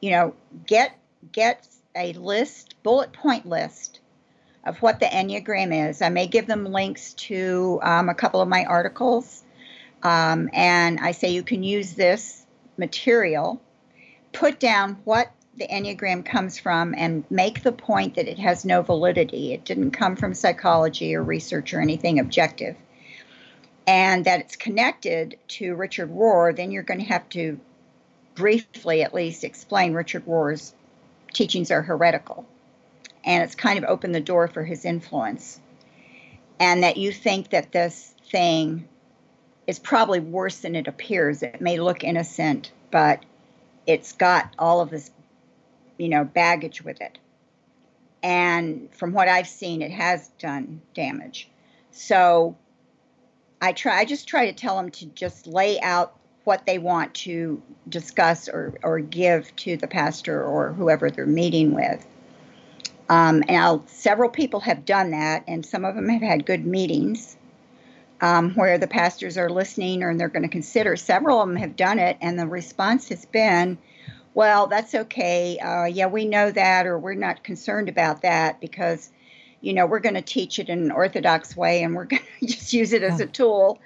[0.00, 0.34] you know,
[0.66, 0.96] get
[1.32, 3.98] get a list, bullet point list
[4.62, 6.00] of what the Enneagram is.
[6.00, 9.42] I may give them links to um, a couple of my articles,
[10.04, 12.46] um, and I say you can use this
[12.76, 13.60] material.
[14.32, 18.82] Put down what the Enneagram comes from and make the point that it has no
[18.82, 19.52] validity.
[19.52, 22.76] It didn't come from psychology or research or anything objective.
[23.86, 27.58] And that it's connected to Richard Rohr, then you're going to have to
[28.34, 30.72] briefly at least explain Richard Rohr's
[31.32, 32.46] teachings are heretical.
[33.24, 35.60] And it's kind of opened the door for his influence.
[36.58, 38.88] And that you think that this thing
[39.66, 41.42] is probably worse than it appears.
[41.42, 43.24] It may look innocent, but
[43.86, 45.10] it's got all of this,
[46.00, 47.18] you know, baggage with it.
[48.22, 51.48] And from what I've seen, it has done damage.
[51.90, 52.56] So
[53.60, 53.98] I try.
[53.98, 58.48] I just try to tell them to just lay out what they want to discuss
[58.48, 62.06] or, or give to the pastor or whoever they're meeting with.
[63.10, 67.36] Um, and several people have done that, and some of them have had good meetings
[68.20, 70.96] um, where the pastors are listening or they're going to consider.
[70.96, 73.78] Several of them have done it, and the response has been,
[74.34, 75.58] well, that's okay.
[75.58, 79.10] Uh, yeah, we know that, or we're not concerned about that because,
[79.60, 82.46] you know, we're going to teach it in an orthodox way and we're going to
[82.46, 83.80] just use it as a tool.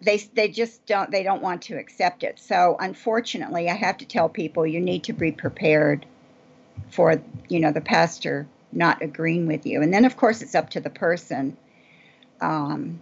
[0.00, 2.38] They, they just don't they don't want to accept it.
[2.38, 6.06] So unfortunately, I have to tell people you need to be prepared
[6.90, 10.70] for you know the pastor not agreeing with you, and then of course it's up
[10.70, 11.56] to the person.
[12.40, 13.00] Um,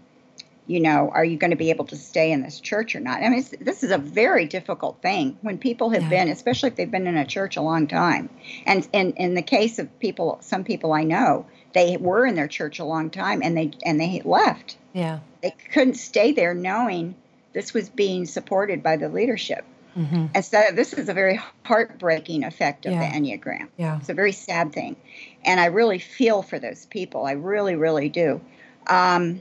[0.66, 3.22] you know, are you going to be able to stay in this church or not?
[3.22, 6.08] I mean, this is a very difficult thing when people have yeah.
[6.08, 8.28] been, especially if they've been in a church a long time.
[8.64, 12.48] And in in the case of people, some people I know, they were in their
[12.48, 14.76] church a long time and they and they left.
[14.92, 17.14] Yeah, they couldn't stay there knowing
[17.52, 19.64] this was being supported by the leadership.
[19.96, 20.26] Mm-hmm.
[20.34, 23.10] And so this is a very heartbreaking effect of yeah.
[23.10, 23.68] the Enneagram.
[23.78, 23.98] Yeah.
[23.98, 24.96] It's a very sad thing.
[25.42, 27.24] And I really feel for those people.
[27.24, 28.42] I really, really do.
[28.86, 29.40] Um,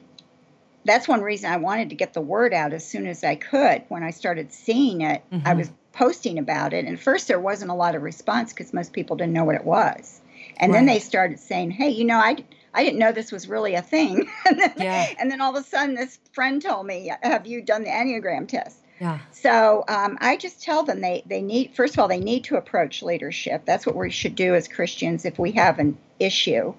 [0.85, 3.83] that's one reason I wanted to get the word out as soon as I could.
[3.89, 5.45] When I started seeing it, mm-hmm.
[5.45, 6.85] I was posting about it.
[6.85, 9.65] And first, there wasn't a lot of response because most people didn't know what it
[9.65, 10.21] was.
[10.57, 10.77] And right.
[10.77, 12.37] then they started saying, "Hey, you know, I
[12.73, 15.13] I didn't know this was really a thing." and, then, yeah.
[15.19, 18.47] and then all of a sudden, this friend told me, "Have you done the Enneagram
[18.47, 19.19] test?" Yeah.
[19.31, 22.57] So um, I just tell them they they need first of all they need to
[22.57, 23.63] approach leadership.
[23.65, 26.73] That's what we should do as Christians if we have an issue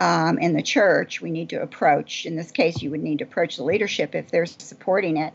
[0.00, 2.24] um, in the church, we need to approach.
[2.24, 5.34] In this case, you would need to approach the leadership if they're supporting it,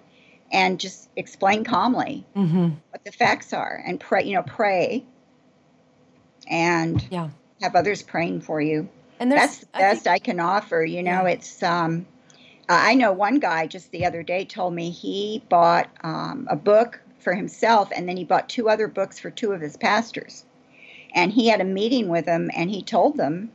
[0.52, 2.70] and just explain calmly mm-hmm.
[2.90, 4.24] what the facts are, and pray.
[4.24, 5.06] You know, pray,
[6.48, 7.30] and yeah.
[7.62, 8.90] have others praying for you.
[9.20, 10.84] And that's the best I, think, I can offer.
[10.84, 11.34] You know, yeah.
[11.34, 11.62] it's.
[11.64, 12.08] Um,
[12.68, 17.00] I know one guy just the other day told me he bought um, a book
[17.20, 20.44] for himself, and then he bought two other books for two of his pastors.
[21.14, 23.52] And he had a meeting with them, and he told them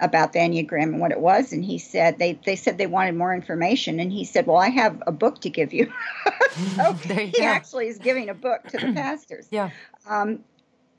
[0.00, 1.52] about the Enneagram and what it was.
[1.52, 4.00] And he said, they, they said they wanted more information.
[4.00, 5.92] And he said, Well, I have a book to give you.
[6.76, 7.44] so he go.
[7.44, 9.46] actually is giving a book to the pastors.
[9.50, 9.70] Yeah.
[10.08, 10.44] Um,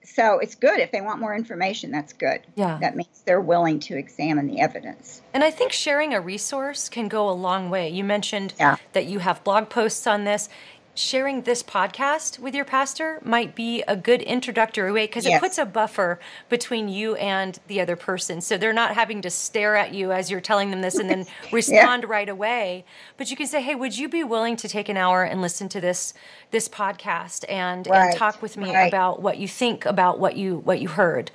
[0.03, 3.79] so it's good if they want more information that's good yeah that means they're willing
[3.79, 7.87] to examine the evidence and i think sharing a resource can go a long way
[7.87, 8.77] you mentioned yeah.
[8.93, 10.49] that you have blog posts on this
[10.93, 15.37] sharing this podcast with your pastor might be a good introductory way because yes.
[15.37, 16.19] it puts a buffer
[16.49, 18.41] between you and the other person.
[18.41, 21.25] So they're not having to stare at you as you're telling them this and then
[21.51, 22.09] respond yeah.
[22.09, 22.85] right away.
[23.17, 25.69] But you can say, "Hey, would you be willing to take an hour and listen
[25.69, 26.13] to this
[26.51, 28.09] this podcast and, right.
[28.09, 28.87] and talk with me right.
[28.87, 31.31] about what you think about what you what you heard?"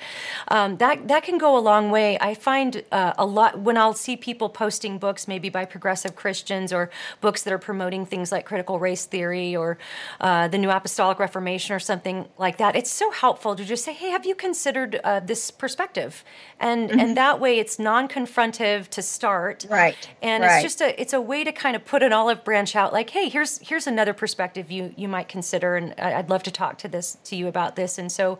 [0.48, 2.18] Um, that that can go a long way.
[2.20, 6.72] I find uh, a lot when I'll see people posting books, maybe by progressive Christians
[6.72, 6.90] or
[7.20, 9.78] books that are promoting things like critical race theory or
[10.20, 13.92] uh, the New Apostolic Reformation or something like that, it's so helpful to just say,
[13.92, 16.24] "Hey, have you considered uh, this perspective?"
[16.58, 16.98] And mm-hmm.
[16.98, 20.08] and that way, it's non-confrontive to start, right?
[20.22, 20.54] And right.
[20.54, 23.10] it's just a it's a way to kind of put an olive branch out, like,
[23.10, 26.88] "Hey, here's here's another perspective you you might consider, and I'd love to talk to
[26.88, 28.38] this to you about this." And so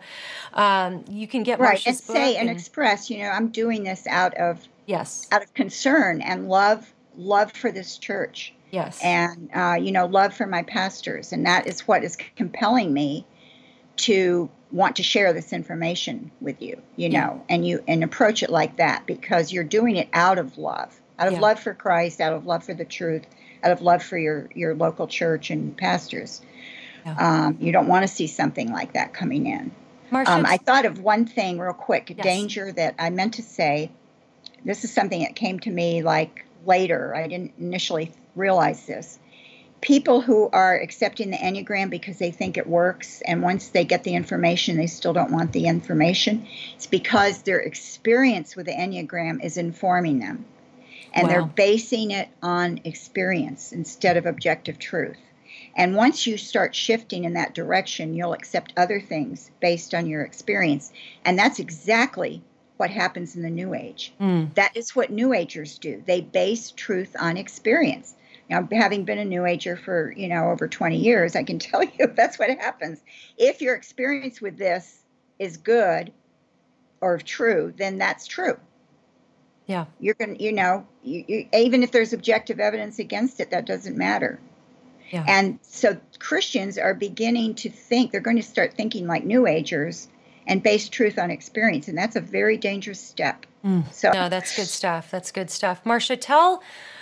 [0.53, 4.07] um, you can get right and say and, and express, you know, I'm doing this
[4.07, 8.99] out of yes out of concern and love love for this church Yes.
[9.03, 11.31] And, uh, you know, love for my pastors.
[11.31, 13.25] And that is what is compelling me
[13.97, 17.19] to want to share this information with you, you yeah.
[17.19, 20.99] know, and you and approach it like that because you're doing it out of love,
[21.17, 21.39] out of yeah.
[21.39, 23.23] love for Christ, out of love for the truth,
[23.63, 26.41] out of love for your, your local church and pastors.
[27.05, 27.15] Yeah.
[27.45, 29.71] Um, you don't want to see something like that coming in.
[30.11, 32.23] Um, I thought of one thing real quick yes.
[32.23, 33.91] danger that I meant to say.
[34.63, 37.15] This is something that came to me like later.
[37.15, 39.19] I didn't initially realize this.
[39.79, 44.03] People who are accepting the Enneagram because they think it works, and once they get
[44.03, 49.43] the information, they still don't want the information, it's because their experience with the Enneagram
[49.43, 50.45] is informing them.
[51.13, 51.33] And wow.
[51.33, 55.17] they're basing it on experience instead of objective truth.
[55.75, 60.23] And once you start shifting in that direction, you'll accept other things based on your
[60.23, 60.91] experience.
[61.23, 62.41] And that's exactly
[62.77, 64.13] what happens in the New Age.
[64.19, 64.53] Mm.
[64.55, 66.03] That is what New Agers do.
[66.05, 68.15] They base truth on experience.
[68.49, 71.83] Now, having been a New Ager for you know over 20 years, I can tell
[71.83, 73.01] you that's what happens.
[73.37, 75.03] If your experience with this
[75.39, 76.11] is good
[77.01, 78.57] or true, then that's true.
[79.65, 83.51] Yeah, you're going to, you know, you, you, even if there's objective evidence against it,
[83.51, 84.39] that doesn't matter.
[85.09, 85.25] Yeah.
[85.27, 90.07] And so Christians are beginning to think, they're going to start thinking like New Agers
[90.45, 91.87] and base truth on experience.
[91.87, 93.45] And that's a very dangerous step.
[93.63, 93.91] Mm.
[93.93, 95.11] So, no, that's good stuff.
[95.11, 95.85] That's good stuff.
[95.85, 96.61] Marcia, tell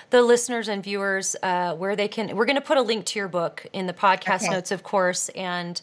[0.10, 3.20] the listeners and viewers uh, where they can, we're going to put a link to
[3.20, 4.50] your book in the podcast okay.
[4.50, 5.30] notes, of course.
[5.30, 5.82] And,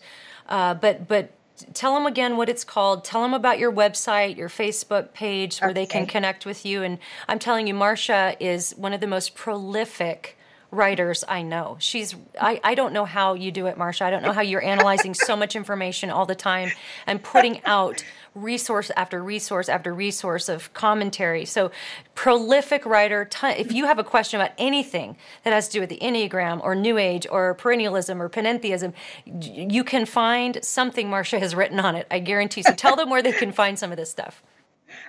[0.49, 1.33] uh, but, but,
[1.75, 3.05] tell them again what it's called.
[3.05, 5.81] Tell them about your website, your Facebook page, where okay.
[5.81, 6.83] they can connect with you.
[6.83, 6.99] And
[7.29, 10.37] I'm telling you, Marcia is one of the most prolific
[10.73, 11.77] writers I know.
[11.79, 14.05] She's I, I don't know how you do it, Marcia.
[14.05, 16.71] I don't know how you're analyzing so much information all the time
[17.07, 18.03] and putting out
[18.35, 21.45] resource after resource after resource of commentary.
[21.45, 21.71] So
[22.15, 23.29] prolific writer.
[23.43, 26.75] if you have a question about anything that has to do with the Enneagram or
[26.75, 28.93] New Age or perennialism or panentheism,
[29.25, 32.07] you can find something Marcia has written on it.
[32.11, 32.63] I guarantee.
[32.63, 34.43] So tell them where they can find some of this stuff.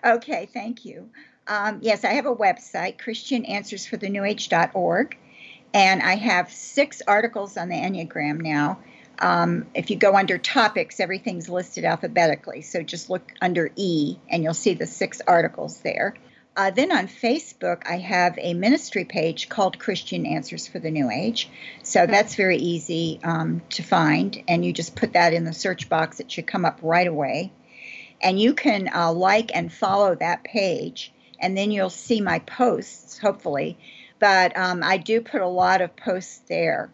[0.03, 1.09] Okay, thank you.
[1.47, 5.17] Um, yes, I have a website, ChristianAnswersForTheNewAge.org.
[5.73, 8.79] And I have six articles on the Enneagram now.
[9.19, 12.61] Um, if you go under topics, everything's listed alphabetically.
[12.61, 16.15] So just look under E and you'll see the six articles there.
[16.55, 21.09] Uh, then on Facebook, I have a ministry page called Christian Answers for the New
[21.09, 21.49] Age.
[21.81, 24.43] So that's very easy um, to find.
[24.47, 27.51] And you just put that in the search box, it should come up right away.
[28.21, 31.11] And you can uh, like and follow that page.
[31.39, 33.77] And then you'll see my posts, hopefully,
[34.19, 36.89] but um, I do put a lot of posts there,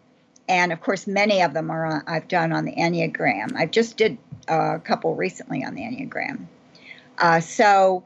[0.50, 3.54] and of course, many of them are on, I've done on the Enneagram.
[3.56, 4.18] i've just did
[4.50, 6.46] uh, a couple recently on the Enneagram.
[7.18, 8.02] Uh, so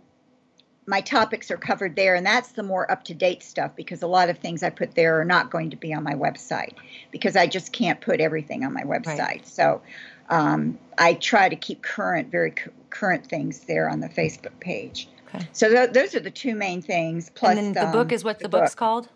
[0.86, 4.06] my topics are covered there, and that's the more up to date stuff because a
[4.06, 6.74] lot of things I put there are not going to be on my website
[7.10, 9.18] because I just can't put everything on my website.
[9.18, 9.48] Right.
[9.48, 9.80] So
[10.28, 12.52] um, I try to keep current, very
[12.90, 15.08] current things there on the Facebook page.
[15.28, 15.48] Okay.
[15.52, 17.30] So th- those are the two main things.
[17.34, 18.78] Plus, and then the um, book is what the, the book's book.
[18.78, 19.08] called.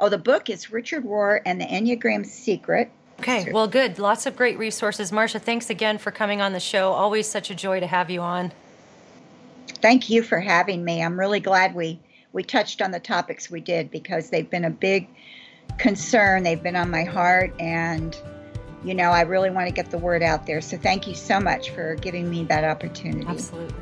[0.00, 2.90] Oh, the book is Richard Rohr and the Enneagram Secret.
[3.20, 3.98] Okay, well, good.
[3.98, 5.10] Lots of great resources.
[5.10, 6.92] Marcia, thanks again for coming on the show.
[6.92, 8.52] Always such a joy to have you on.
[9.80, 11.02] Thank you for having me.
[11.02, 11.98] I'm really glad we
[12.32, 15.08] we touched on the topics we did because they've been a big
[15.78, 16.42] concern.
[16.42, 18.16] They've been on my heart and
[18.84, 20.60] you know, I really want to get the word out there.
[20.60, 23.26] So thank you so much for giving me that opportunity.
[23.26, 23.74] Absolutely.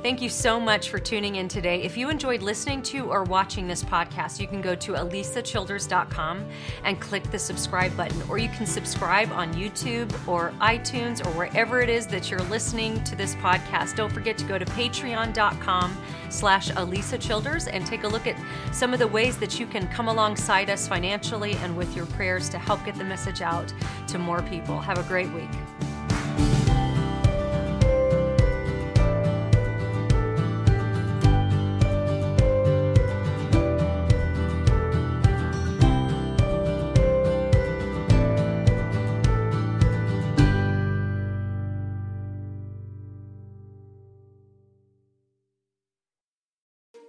[0.00, 1.82] Thank you so much for tuning in today.
[1.82, 6.44] If you enjoyed listening to or watching this podcast, you can go to alisachilders.com
[6.84, 11.80] and click the subscribe button, or you can subscribe on YouTube or iTunes or wherever
[11.80, 13.96] it is that you're listening to this podcast.
[13.96, 18.36] Don't forget to go to patreon.com slash Alisa Childers and take a look at
[18.72, 22.48] some of the ways that you can come alongside us financially and with your prayers
[22.50, 23.72] to help get the message out
[24.06, 24.78] to more people.
[24.78, 25.50] Have a great week.